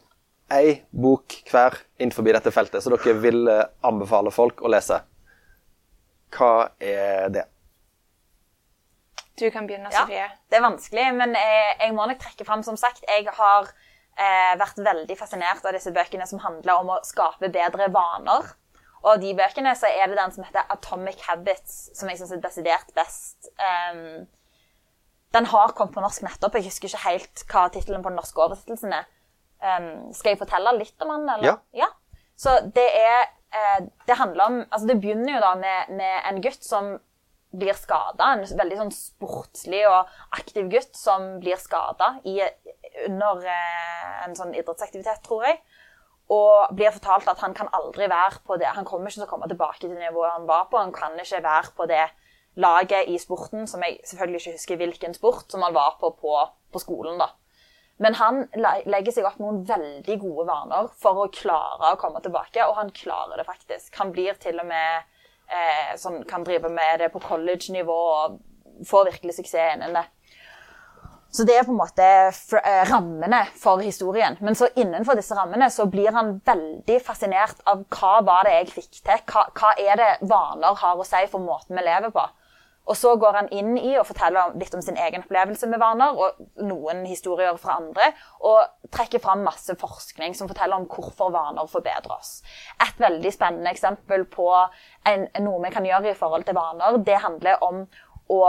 [0.54, 5.02] ei bok hver innenfor dette feltet som dere vil eh, anbefale folk å lese,
[6.38, 7.46] hva er det?
[9.38, 10.30] Du kan begynne, Ja, Sofie.
[10.50, 13.68] det er vanskelig, men jeg, jeg må nok trekke fram, som sagt, jeg har
[14.18, 18.50] eh, vært veldig fascinert av disse bøkene som handler om å skape bedre vaner.
[19.06, 22.42] Og de bøkene så er det den som heter Atomic Habits, som jeg syns er
[22.42, 23.52] desidert best.
[23.62, 24.26] Um,
[25.38, 26.58] den har kommet på norsk nettopp.
[26.58, 29.06] Jeg husker ikke helt hva tittelen på den norske oversettelsen er.
[29.58, 31.58] Um, skal jeg fortelle litt om han, Eller?
[31.74, 31.88] Ja.
[32.38, 36.42] Så det er eh, Det handler om Altså, det begynner jo da med, med en
[36.46, 36.92] gutt som
[37.58, 38.34] blir skada.
[38.36, 42.18] En veldig sånn sportslig og aktiv gutt som blir skada
[43.08, 45.62] under eh, en sånn idrettsaktivitet, tror jeg.
[46.34, 48.68] Og blir fortalt at han kan aldri være på det.
[48.76, 50.78] Han kommer ikke til å komme tilbake til nivået han var på.
[50.82, 52.04] Han kan ikke være på det
[52.60, 56.36] laget i sporten, som jeg selvfølgelig ikke husker hvilken sport, som han var på på,
[56.74, 57.18] på skolen.
[57.22, 57.32] da.
[57.98, 62.62] Men han legger seg opp noen veldig gode vaner for å klare å komme tilbake,
[62.68, 63.90] og han klarer det faktisk.
[63.98, 65.08] Han blir til og med
[65.50, 68.38] eh, sånn, kan drive med det på college-nivå og
[68.86, 70.06] får virkelig suksess innen det.
[71.34, 74.38] Så det er på en måte eh, rammene for historien.
[74.42, 78.74] Men så innenfor disse rammene så blir han veldig fascinert av hva var det jeg
[78.78, 79.24] fikk til.
[79.28, 82.24] Hva, hva er det vaner har å si for måten vi lever på.
[82.88, 86.16] Og så går han inn i og forteller litt om sin egen opplevelse med vaner,
[86.16, 88.14] og noen historier fra andre,
[88.48, 92.40] og trekker fram masse forskning som forteller om hvorfor vaner forbedrer oss.
[92.84, 97.22] Et veldig spennende eksempel på en, noe vi kan gjøre i forhold til vaner, det
[97.24, 97.86] handler om
[98.32, 98.42] å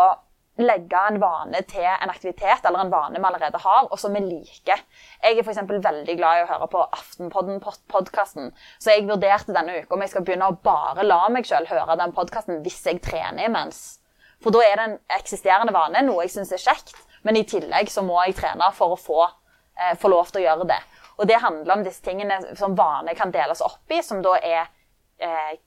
[0.59, 4.25] legge en vane til en aktivitet eller en vane vi allerede har, og som vi
[4.25, 4.81] liker.
[5.23, 8.51] Jeg er eksempel veldig glad i å høre på Aftenpodden-podkasten,
[8.83, 11.99] så jeg vurderte denne uka om jeg skal begynne å bare la meg selv høre
[12.01, 13.98] den podkasten hvis jeg trener imens.
[14.43, 16.95] For da er det en eksisterende vane, noe jeg syns er kjekt,
[17.27, 19.27] men i tillegg så må jeg trene for å få,
[19.79, 20.81] eh, få lov til å gjøre det.
[21.19, 24.69] Og det handler om disse tingene som vane kan deles opp i, som da er
[25.19, 25.59] eh,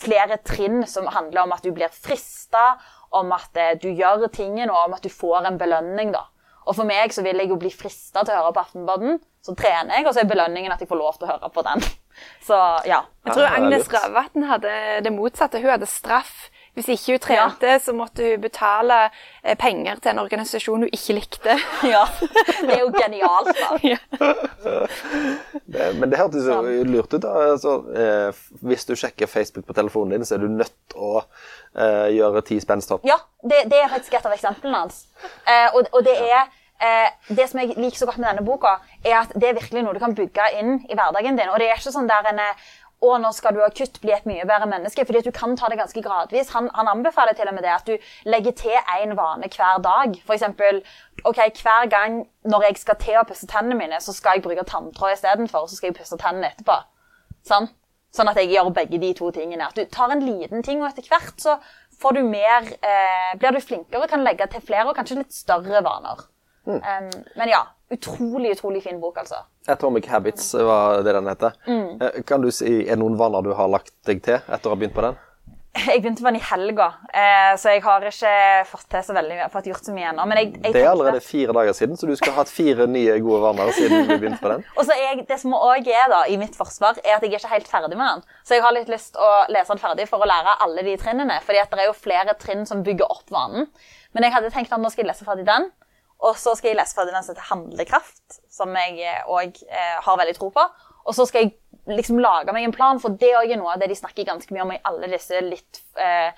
[0.00, 2.78] flere trinn som handler om at du blir frista,
[3.14, 6.14] om at eh, du gjør tingen, og om at du får en belønning.
[6.16, 6.24] da.
[6.64, 9.52] Og for meg så vil jeg jo bli frista til å høre på Aftenpodden, så
[9.58, 11.84] trener jeg, og så er belønningen at jeg får lov til å høre på den.
[12.46, 13.00] Så ja.
[13.26, 14.36] Jeg tror Agnes lurt.
[14.46, 15.58] Hadde det motsatte.
[15.58, 16.43] Hun hadde straff
[16.74, 18.96] Hvis ikke hun trente, så måtte hun betale
[19.44, 21.54] eh, penger til en organisasjon hun ikke likte.
[21.94, 22.04] Ja,
[22.64, 23.68] Det er jo genialt, da.
[25.74, 26.58] Det, men det hørtes jo
[26.88, 27.22] lurt ut.
[27.22, 27.30] da.
[27.52, 31.22] Altså, eh, hvis du sjekker Facebook på telefonen din, så er du nødt til å
[31.22, 33.06] eh, gjøre ti spensthopp.
[33.06, 35.04] Ja, det, det er faktisk et av eksemplene hans.
[35.46, 36.44] Eh, og, og det er
[36.82, 39.84] eh, Det som jeg liker så godt med denne boka, er at det er virkelig
[39.86, 41.50] noe du kan bygge inn i hverdagen din.
[41.52, 42.66] Og det er ikke sånn der en eh,
[43.04, 45.04] å, nå skal du akutt bli et mye bedre menneske.
[45.04, 46.52] fordi at du kan ta det ganske gradvis.
[46.56, 47.98] Han, han anbefaler til og med det at du
[48.30, 50.18] legger til én vane hver dag.
[50.26, 50.82] For eksempel,
[51.24, 54.66] ok, hver gang når jeg skal til å pusse tennene mine, så skal jeg bruke
[54.68, 56.80] tanntråd istedenfor, og så skal jeg pusse tennene etterpå.
[57.44, 57.68] Sånn?
[58.14, 59.66] sånn at jeg gjør begge de to tingene.
[59.66, 61.56] At du tar en liten ting, og etter hvert så
[62.00, 65.34] får du mer, eh, blir du flinkere og kan legge til flere og kanskje litt
[65.34, 66.22] større vaner.
[66.66, 66.80] Mm.
[66.80, 67.60] Um, men ja,
[67.92, 69.42] utrolig, utrolig fin bok, altså.
[69.68, 71.54] Atomic Habits var det den heter.
[71.66, 72.24] Mm.
[72.28, 74.80] Kan du si, Er det noen vaner du har lagt deg til etter å ha
[74.80, 75.20] begynt på den?
[75.74, 78.34] Jeg begynte på den i helga, eh, så jeg har ikke
[78.70, 80.26] fått til så veldig mye, fått gjort så mye ennå.
[80.30, 82.86] Men jeg, jeg Det er allerede fire dager siden, så du skal ha hatt fire
[82.86, 84.62] nye gode vaner siden du begynte på den.
[84.78, 87.42] Og så jeg, Det som òg er da, i mitt forsvar, er at jeg er
[87.42, 88.22] ikke helt ferdig med den.
[88.46, 91.40] Så jeg har litt lyst å lese den ferdig for å lære alle de trinnene.
[91.42, 93.66] fordi at det er jo flere trinn som bygger opp vanen.
[94.14, 95.72] Men jeg hadde tenkt at nå skal jeg lese ferdig den.
[96.24, 100.18] Og så skal jeg lese fra den som heter Handlekraft, som jeg òg eh, har
[100.20, 100.64] veldig tro på.
[101.04, 101.56] Og så skal jeg
[101.90, 104.64] liksom lage meg en plan, for det er noe av det de snakker ganske mye
[104.64, 106.32] om i alle disse litt eh,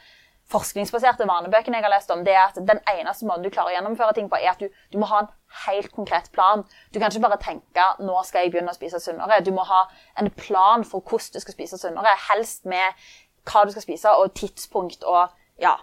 [0.50, 3.76] forskningsbaserte vanebøkene jeg har lest om, det er at den eneste måten du klarer å
[3.76, 5.30] gjennomføre ting på, er at du, du må ha en
[5.66, 6.62] helt konkret plan.
[6.94, 9.40] Du kan ikke bare tenke nå skal jeg begynne å spise sunnere.
[9.42, 9.84] Du må ha
[10.20, 12.14] en plan for hvordan du skal spise sunnere.
[12.28, 13.06] Helst med
[13.46, 15.76] hva du skal spise, og tidspunkt og ja.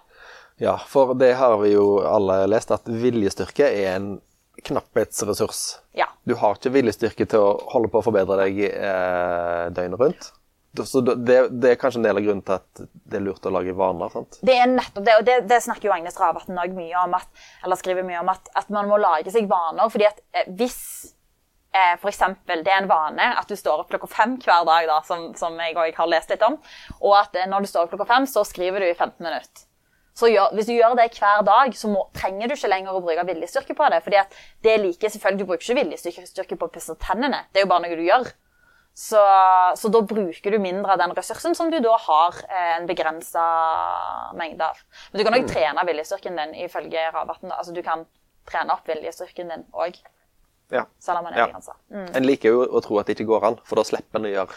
[0.62, 4.14] Ja, for det har vi jo alle lest, at viljestyrke er en
[4.64, 5.80] knapphetsressurs.
[5.98, 6.08] ja.
[6.24, 10.30] Du har ikke viljestyrke til å holde på å forbedre deg eh, døgnet rundt.
[10.86, 13.52] Så det, det er kanskje en del av grunnen til at det er lurt å
[13.54, 14.10] lage vaner.
[14.10, 14.40] sant?
[14.42, 17.44] Det er nettopp det, og det, det snakker jo Agnes Ravatn òg mye om, at,
[17.66, 19.92] eller skriver mye om, at, at man må lage seg vaner.
[19.94, 20.80] fordi at eh, hvis
[21.76, 24.98] eh, eksempel, det er en vane at du står opp klokka fem hver dag, da,
[25.06, 26.58] som, som jeg òg har lest litt om,
[27.04, 29.68] og at eh, når du står opp klokka fem, så skriver du i 15 minutter.
[30.14, 33.02] Så gjør, hvis du gjør det hver dag, så må, trenger du ikke lenger å
[33.02, 34.04] bruke viljestyrke på det.
[34.06, 37.46] fordi at det er like, selvfølgelig, Du bruker ikke viljestyrke på å pusse tennene.
[37.52, 38.30] Det er jo bare noe du gjør.
[38.94, 39.18] Så,
[39.76, 43.42] så da bruker du mindre av den ressursen som du da har eh, en begrensa
[44.38, 44.78] mengde av.
[45.12, 47.50] Men du kan òg trene viljestyrken din ifølge Ravatn.
[47.58, 48.06] Altså, du kan
[48.46, 49.98] trene opp viljestyrken din òg,
[50.72, 50.86] Ja.
[51.00, 51.48] selv om man er Ja.
[51.48, 51.74] begrensa.
[51.92, 54.34] En liker jo å tro at det ikke går an, for da slipper en å
[54.34, 54.54] gjøre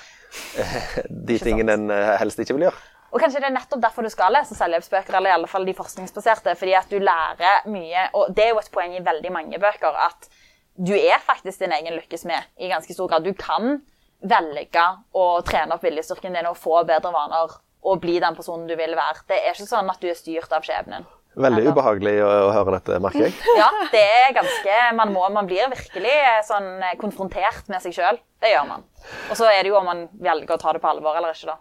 [0.60, 2.76] eh, de tingene en eh, helst ikke vil gjøre.
[3.12, 5.74] Og kanskje det er nettopp derfor du skal lese selvhjelpsbøker, eller i alle fall de
[5.76, 9.60] forskningsbaserte, fordi at du lærer mye, og det er jo et poeng i veldig mange
[9.62, 10.30] bøker, at
[10.76, 13.24] du er faktisk din egen lykkes med i ganske stor grad.
[13.24, 13.78] Du kan
[14.26, 14.86] velge
[15.16, 17.54] å trene opp viljestyrken din og få bedre vaner
[17.86, 19.22] og bli den personen du vil være.
[19.30, 21.06] Det er ikke sånn at du er styrt av skjebnen.
[21.36, 23.34] Veldig ubehagelig å, å høre dette, merker jeg.
[23.60, 27.92] Ja, det er ganske Man, må, man blir virkelig eh, sånn eh, konfrontert med seg
[27.96, 28.20] sjøl.
[28.40, 28.86] Det gjør man.
[29.28, 31.52] Og så er det jo om man velger å ta det på alvor eller ikke,
[31.52, 31.60] da.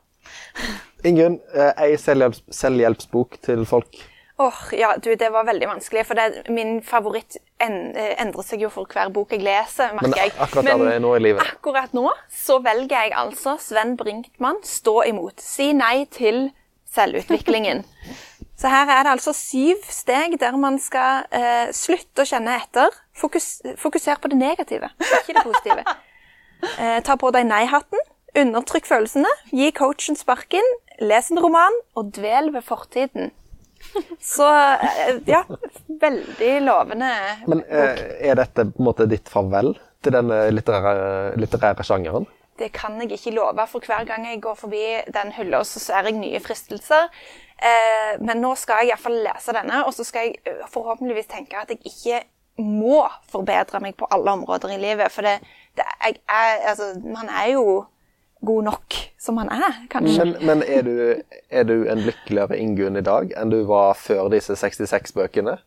[1.05, 4.01] Ingunn, eh, ei selvhjelps, selvhjelpsbok til folk.
[4.37, 8.65] Åh, ja, du, det var veldig vanskelig, for det, min favoritt en, eh, endrer seg
[8.65, 11.53] jo for hver bok jeg leser, merker Men akkurat der du er nå i livet.
[11.55, 15.39] akkurat nå så velger jeg altså Sven Brinkmann, stå imot.
[15.39, 16.49] Si nei til
[16.95, 17.85] selvutviklingen.
[18.55, 22.87] Så her er det altså syv steg der man skal eh, slutte å kjenne etter.
[23.11, 25.83] Fokus, fokuser på det negative, ikke det positive.
[26.79, 27.99] Eh, ta på deg nei-hatten.
[28.39, 29.29] Undertrykk følelsene.
[29.53, 30.63] Gi coachen sparken.
[31.01, 33.33] Les en roman, og dvel ved fortiden.
[34.21, 35.43] Så eh, ja,
[36.01, 37.11] veldig lovende.
[37.51, 39.73] Men eh, er dette på en måte ditt farvel
[40.05, 42.27] til den litterære, litterære sjangeren?
[42.55, 46.07] Det kan jeg ikke love, for hver gang jeg går forbi den hylla, så ser
[46.07, 47.09] jeg nye fristelser.
[47.59, 51.73] Eh, men nå skal jeg iallfall lese denne, og så skal jeg forhåpentligvis tenke at
[51.73, 52.23] jeg ikke
[52.63, 55.11] må forbedre meg på alle områder i livet.
[55.11, 55.41] For det,
[55.75, 57.83] det jeg er, altså, man er jo
[58.41, 60.25] god nok som han er, kanskje.
[60.25, 64.29] Men, men er, du, er du en lykkeligere Ingunn i dag enn du var før
[64.33, 65.57] disse 66 bøkene?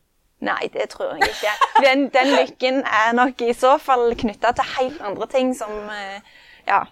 [0.45, 1.55] Nei, det tror jeg ikke.
[1.83, 6.21] Den, den lykken er nok i så fall knytta til helt andre ting som eh,
[6.69, 6.85] Ja,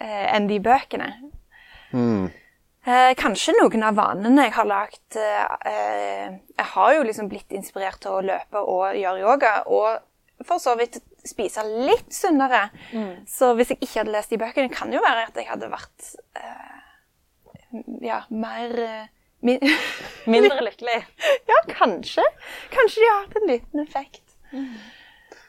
[0.00, 1.10] eh, enn de bøkene.
[2.88, 8.00] Eh, kanskje noen av vanene jeg har lagt eh, Jeg har jo liksom blitt inspirert
[8.04, 12.68] til å løpe og gjøre yoga, og for så vidt spise litt sunnere.
[13.28, 15.70] Så hvis jeg ikke hadde lest de bøkene, kan det jo være at jeg hadde
[15.72, 16.10] vært
[16.40, 16.78] uh,
[18.04, 19.06] ja, mer uh,
[19.40, 19.60] min
[20.26, 21.02] Mindre lykkelig.
[21.50, 22.24] Ja, kanskje.
[22.72, 24.24] Kanskje de har hatt en liten effekt.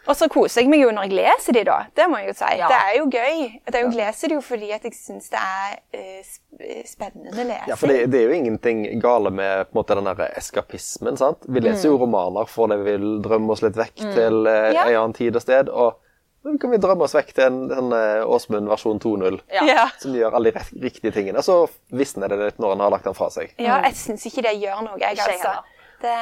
[0.10, 1.76] Og så koser jeg meg jo når jeg leser de da.
[1.95, 2.49] Det må jeg jo si.
[2.57, 2.68] Ja.
[2.72, 3.43] Det er jo gøy.
[3.68, 6.82] Det er jo, Jeg leser det jo fordi at jeg syns det er eh, sp-
[6.89, 7.70] spennende lesing.
[7.70, 11.18] Ja, for det, det er jo ingenting gale med på måte, den der eskapismen.
[11.22, 11.45] sant?
[11.47, 14.88] Vi leser jo romaner for det vi vil drømme oss litt vekk til eh, Ja.
[14.89, 15.70] en annen tid og sted.
[15.70, 16.01] Og
[16.47, 19.89] nå kan vi drømme oss vekk til en, en eh, Åsmund versjon 2.0, Ja.
[20.01, 21.43] Som gjør alle de riktige tingene.
[21.45, 23.51] Så visner det litt når en har lagt den fra seg.
[23.62, 25.60] Ja, jeg syns ikke det gjør noe, jeg, altså.
[26.01, 26.16] Det,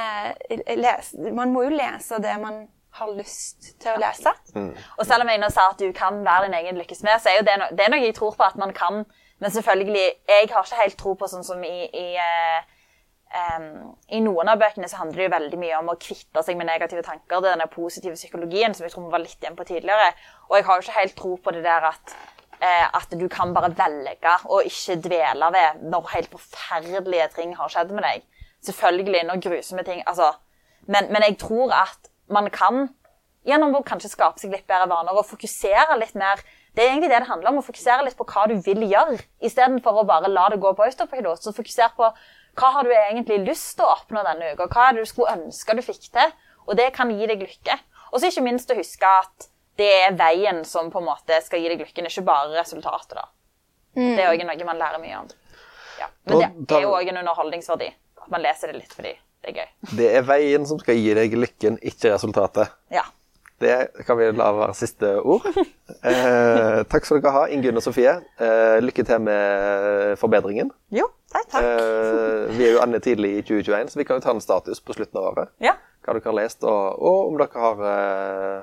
[0.82, 2.64] les, man må jo lese det man
[3.00, 4.34] har lyst til å lese.
[4.98, 7.40] Og selv om jeg nå sa at du kan være din egen lykkesmed, så er
[7.40, 9.06] jo det, no det er noe jeg tror på at man kan.
[9.42, 12.66] Men selvfølgelig, jeg har ikke helt tro på sånn som i, i uh,
[13.28, 16.56] Um, I noen av bøkene så handler det jo veldig mye om å kvitte seg
[16.60, 17.42] med negative tanker.
[17.42, 20.14] Det er denne positive psykologien som jeg tror vi var litt igjen på tidligere.
[20.48, 22.16] Og jeg har jo ikke helt tro på det der at,
[22.62, 27.74] eh, at du kan bare velge og ikke dvele ved når helt forferdelige ting har
[27.74, 28.24] skjedd med deg.
[28.70, 30.32] Selvfølgelig når grusomme ting altså,
[30.88, 32.90] men, men jeg tror at man kan
[33.48, 36.42] gjennom å kanskje skape seg litt bedre vaner og fokusere litt mer
[36.76, 39.16] Det er egentlig det det handler om, å fokusere litt på hva du vil gjøre,
[39.42, 41.42] istedenfor å bare la det gå på autopilot.
[41.42, 42.06] Så fokuser på
[42.54, 45.34] hva har du egentlig lyst til å oppnå denne uka, hva er det du skulle
[45.40, 46.36] ønske du fikk til,
[46.68, 47.80] og det kan gi deg lykke.
[48.12, 49.48] Og så ikke minst å huske at
[49.82, 53.16] det er veien som på en måte skal gi deg lykken, ikke bare resultatet.
[53.18, 53.26] da.
[53.96, 55.28] Det er òg noe man lærer mye om.
[55.98, 56.08] Ja.
[56.26, 57.90] Men Da- det er jo òg en underholdningsverdi.
[58.22, 59.70] At man leser det litt fordi det er gøy.
[59.98, 62.74] Det er veien som skal gi deg lykken, ikke resultatet.
[62.94, 63.06] Ja.
[63.58, 65.48] Det kan vi la være siste ord.
[66.06, 68.12] Eh, takk skal dere ha, Ingunn og Sofie.
[68.38, 70.70] Eh, lykke til med forbedringen.
[70.94, 71.48] Jo, takk.
[71.56, 71.66] takk.
[71.66, 74.84] Eh, vi er jo anne tidlig i 2021, så vi kan jo ta en status
[74.84, 75.54] på slutten av året.
[75.64, 75.74] Ja.
[76.06, 78.60] Hva dere har lest, og, og om dere har eh,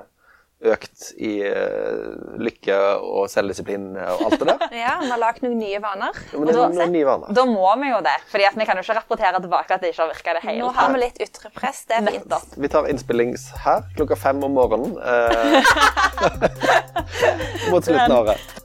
[0.65, 4.63] økt i eh, lykke og selvdisiplin og alt det der.
[4.85, 6.15] Ja, Vi har lagd noen nye vaner.
[6.33, 7.35] Men det er noen nye vaner.
[7.35, 10.05] Da må vi jo det, fordi vi kan jo ikke rapportere tilbake at det ikke
[10.05, 11.83] har virka i det Nå har vi litt ytre press.
[11.89, 12.25] Det er fint.
[12.25, 12.59] Nettopp.
[12.65, 14.95] Vi tar innspillings her klokka fem om morgenen.
[14.99, 15.59] Eh,
[17.71, 18.64] mot slutten av året.